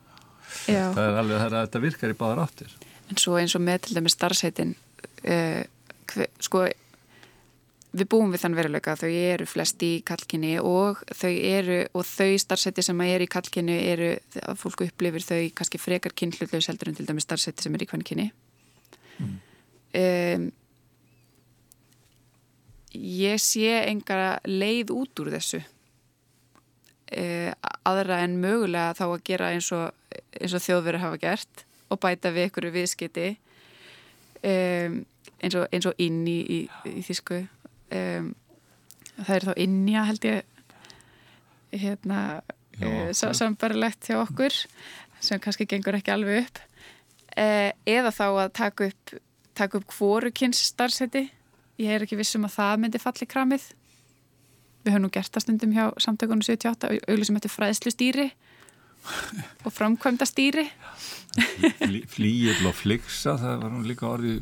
[0.71, 0.83] Já.
[0.95, 2.75] það er alveg það að þetta virkar í báðar áttir.
[3.11, 6.65] En svo eins og með til dæmis starfsætin uh, eh, sko
[7.97, 12.37] við búum við þann veruleika þau eru flest í kalkinni og þau eru og þau
[12.43, 16.99] starfseti sem eru í kalkinni eru að fólku upplifir þau kannski frekar kynhlutlaus heldur en
[16.99, 18.29] til dæmis starfseti sem eru í kvankinni
[19.21, 19.35] mm.
[20.03, 20.47] um,
[22.97, 25.63] ég sé enga leið út úr þessu.
[27.07, 27.53] Uh,
[27.87, 29.93] aðra en mögulega þá að gera eins og,
[30.41, 33.29] eins og þjóðverður hafa gert og bæta við ykkur viðskiti
[34.43, 34.97] um,
[35.39, 36.59] eins, og, eins og inn í, í,
[36.91, 37.45] í þísku
[37.95, 38.31] um,
[39.19, 40.55] það er þá innja held ég
[41.77, 42.21] hérna
[42.81, 44.55] uh, sambarilegt hjá okkur
[45.21, 46.61] sem kannski gengur ekki alveg upp.
[47.37, 49.17] Uh, eða þá að taka upp
[49.57, 51.27] taka upp kvorukins starfseti
[51.81, 53.65] ég er ekki vissum að það myndi falli kramið.
[54.85, 58.27] Við höfum nú gert það stundum hjá samtökunum 78 og auðvitað þetta fræðslu stýri
[59.67, 60.65] og framkvæmda stýri
[61.37, 64.39] Flý, Flýill og fliksa, það var nú líka orðið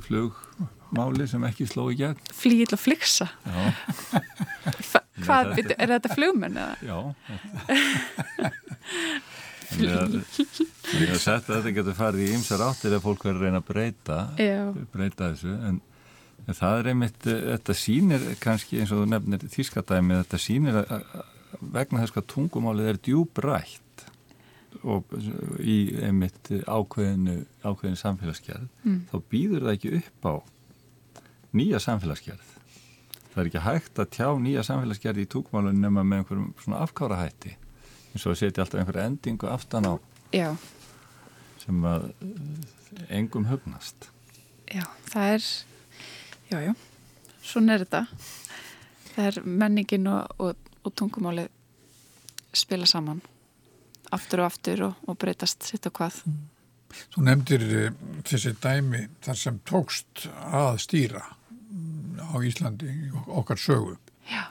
[0.95, 2.18] flugmáli sem ekki sló í gegn.
[2.32, 2.80] flýill og
[3.45, 6.99] Hva, hvað, þetta- er þetta flugmenn já.
[9.74, 13.61] Þannig að þannig að þetta getur farið í ymsar áttir ef fólk verður að reyna
[13.62, 14.59] að breyta, Já,
[14.92, 15.78] breyta þessu, en,
[16.47, 20.78] en það er einmitt, eh, þetta sýnir kannski eins og þú nefnir þýskadæmi, þetta sýnir
[20.82, 23.80] að, að vegna þess hvað tungumálið er djúbrætt
[24.84, 25.14] og
[25.64, 29.01] í einmitt ákveðinu, ákveðinu samfélagsgerð, Mm.
[29.11, 30.34] þá býður það ekki upp á
[31.57, 32.52] nýja samfélagsgerð.
[33.32, 37.57] Það er ekki hægt að tjá nýja samfélagsgerð í tungumálun nema með einhverjum svona afkárahætti
[38.14, 39.94] eins og að setja alltaf einhverja endingu aftan á
[40.34, 40.48] já,
[41.64, 44.11] sem að eh, engum hugnast.
[44.70, 45.48] já, það er
[46.50, 46.72] já, já,
[47.42, 48.07] svona er þetta.
[49.14, 51.50] Það er menningin og, og, og tungumálið
[52.55, 53.22] spila saman
[54.14, 56.20] aftur og aftur og, og breytast sitt og hvað.
[57.14, 57.96] Þú nefndir eh,
[58.26, 61.24] þessi dæmi þar sem tókst að stýra.
[61.24, 61.43] mm,
[62.31, 62.91] á Íslandi
[63.27, 64.49] okkar sögu Já,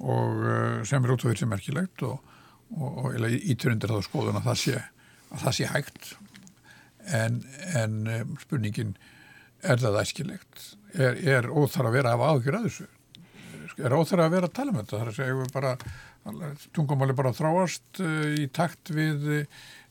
[0.00, 2.20] og eh, sem er út af því sem merkilegt og,
[2.74, 4.80] og, og eða ítur undir þá skoðun að það sé,
[5.30, 6.14] að það sé hægt
[7.04, 7.42] en,
[7.76, 8.96] en eh, spurningin
[9.64, 10.66] er það æskilegt?
[10.94, 12.88] Er, er óþar að vera af ágjur að þessu?
[13.80, 14.96] Er óþar að vera að tala um þetta?
[14.96, 15.72] Það er að segja við bara
[16.76, 19.24] tungumáli bara að þráast uh, í takt við,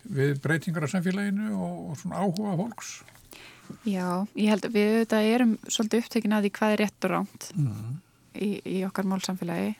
[0.03, 2.93] við breytingar af samfélaginu og, og svona áhuga fólks.
[3.85, 7.11] Já, ég held að við auðvitað erum svolítið upptekin að því hvað er rétt og
[7.13, 7.47] ránt
[8.35, 9.75] í, í okkar málsamfélagi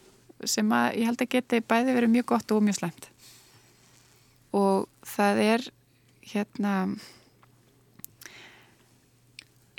[0.46, 3.06] sem að ég held að geti bæði verið mjög gott og mjög slæmt.
[4.54, 5.68] Og það er
[6.34, 6.74] hérna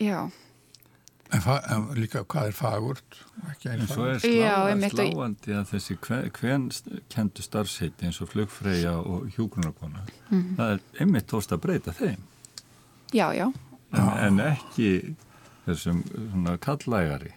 [0.01, 0.31] já,
[1.35, 1.41] En,
[1.73, 3.17] en líka hvað er fagurt?
[3.51, 4.21] Ekki En svo er.
[4.23, 6.69] Já, slá, sláandi að þessi hvern
[7.11, 10.55] kendu starfsheiti eins og flugfreyja og hjúgrunarkona, Mhm.
[10.59, 12.21] það er einmitt tóst að breyta þeim.
[13.13, 13.51] Já, já
[13.95, 14.91] en, en ekki
[15.67, 17.33] þessum svona kallægari.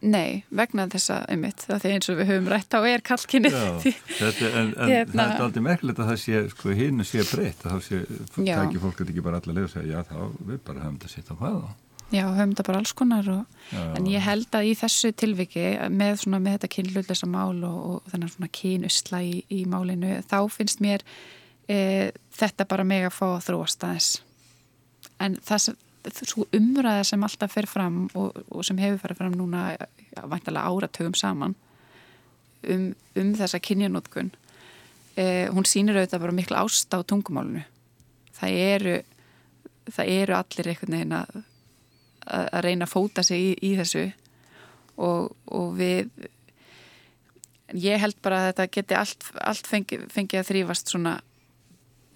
[0.00, 3.50] nei, vegna þess að einmitt, það er eins og við höfum rætt á er kallkynni
[3.52, 3.64] Já,
[4.20, 5.12] þetta, en, en Hérna.
[5.26, 8.00] það er aldrei merkilegt að það sé, sko, hinn sé breytt, að þá sé,
[8.48, 8.54] Já.
[8.62, 11.12] tæki fólk þetta ekki bara allar leið og segja, já, þá við bara höfum þetta
[11.12, 11.68] sitt á hvað þá.
[12.16, 13.58] já, höfum þetta bara alls konar og,
[14.00, 15.66] en ég held að í þessu tilviki
[16.00, 20.38] með, svona, með þetta kynlutlösa mál og, og þennan svona kynusla í, í málinu þá
[20.56, 21.04] finnst mér
[21.68, 22.08] e,
[22.40, 24.10] þetta bara meg að fá að þróast aðeins
[25.20, 25.72] en það
[26.24, 30.70] svo umræða sem alltaf fer fram og, og sem hefur farið fram núna já, væntalega
[30.70, 31.54] áratögum saman
[32.68, 32.90] um,
[33.20, 34.32] um þessa kynjanótkun
[35.16, 37.66] eh, hún sýnir auðvitað bara miklu ást á tungumálunu
[38.40, 38.96] það eru
[39.90, 41.40] það eru allir einhvern veginn að
[42.30, 44.04] að reyna að fóta sig í, í þessu
[45.00, 46.10] og, og við
[47.76, 51.16] ég held bara að þetta geti allt, allt fengi, fengi að þrýfast svona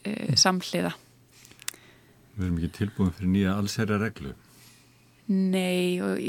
[0.04, 0.92] e, samhliða
[2.34, 4.34] Við erum ekki tilbúin fyrir nýja allsherja reglu.
[5.30, 6.20] Nei og,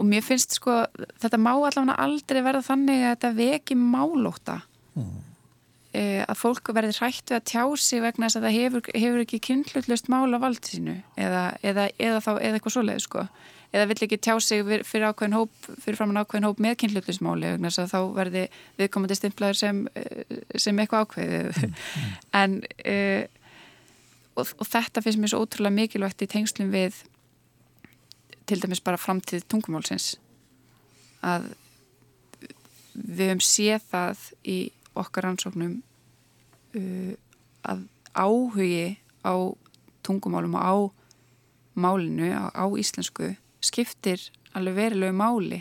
[0.00, 0.82] og mér finnst sko
[1.20, 4.60] þetta má allavega aldrei verða þannig að þetta veki málóta
[5.96, 9.22] e, að fólk verði hrætt við að tjá sig vegna þess að það hefur, hefur
[9.24, 13.26] ekki kynnlutlust mál á valdi sínu eða, eða, eða, þá, eða eitthvað svoleið sko.
[13.74, 17.72] Eða vill ekki tjá sig fyrir ákveðin hóp fyrir framann ákveðin hóp með kynnlutlustmáli vegna
[17.72, 18.44] þess að þá verði
[18.78, 21.64] viðkomandi stimplaður sem, eh, sem eitthvað ákveðið.
[22.40, 22.96] En e,
[24.36, 27.02] og, og þetta finnst mér svo ótrúlega mikilvægt í tengslum við
[28.46, 30.14] til dæmis bara framtíð tungumálsins.
[31.26, 31.50] Að
[32.94, 34.58] við höfum séð það í
[34.96, 35.80] okkar rannsóknum
[36.78, 37.14] uh,
[37.66, 37.82] að
[38.16, 39.34] áhugi á
[40.06, 40.74] tungumálum og á
[41.76, 44.22] málinu, á, á íslensku skiptir
[44.56, 45.60] alveg verilegu máli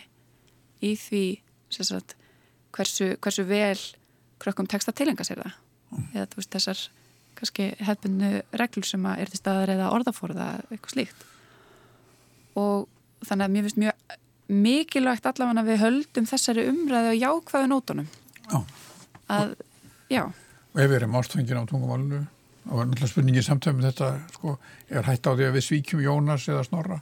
[0.86, 1.26] í því
[1.76, 2.13] sagt,
[2.76, 3.80] hversu, hversu vel
[4.39, 5.57] krökkum tekst að tilenga sér það.
[6.13, 6.84] Eða þú veist þessar
[7.39, 8.31] kannski hefðbundu
[8.61, 11.25] reglur sem er til staðar eða orðaforða eitthvað slíkt.
[12.59, 12.88] Og
[13.25, 14.17] þannig að mér finnst mjög
[14.65, 18.09] mikilvægt allavega að við höldum þessari umræðu og jákvæðu nótunum.
[18.45, 18.59] Já.
[19.33, 19.55] að,
[20.13, 20.23] já,
[20.75, 22.17] Og ef við erum ástfengin á tungumálinu
[22.65, 24.55] og er náttúrulega spurningi samtöfum þetta sko,
[24.91, 26.97] er hætt á því að við svíkjum Jónas eða Snorra?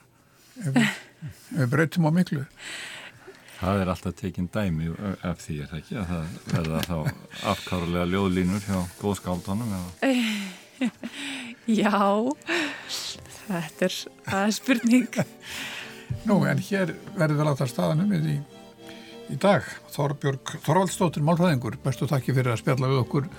[0.61, 0.99] Ef við,
[1.57, 2.43] við breytum á miklu
[3.64, 4.89] Það er alltaf tekinn dæmi
[5.24, 6.95] af því er það ekki að það verða þá
[7.53, 10.89] afkárulega ljóðlínur hjá góðskáldunum eða
[11.80, 12.01] Já,
[13.47, 13.95] þetta er,
[14.36, 15.07] er spurning.
[16.28, 18.38] Nú, en hér verður vel átt að staðanum við í,
[19.32, 19.70] í dag.
[19.95, 23.30] Þorbjörg Þorvaldstóttir Málfræðingur, bestu takki fyrir að spjalla við okkur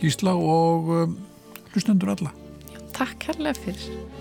[0.00, 1.18] Gísla og um,
[1.74, 2.32] hlustendur alla.
[2.72, 4.17] Já, takk herrlega fyrir.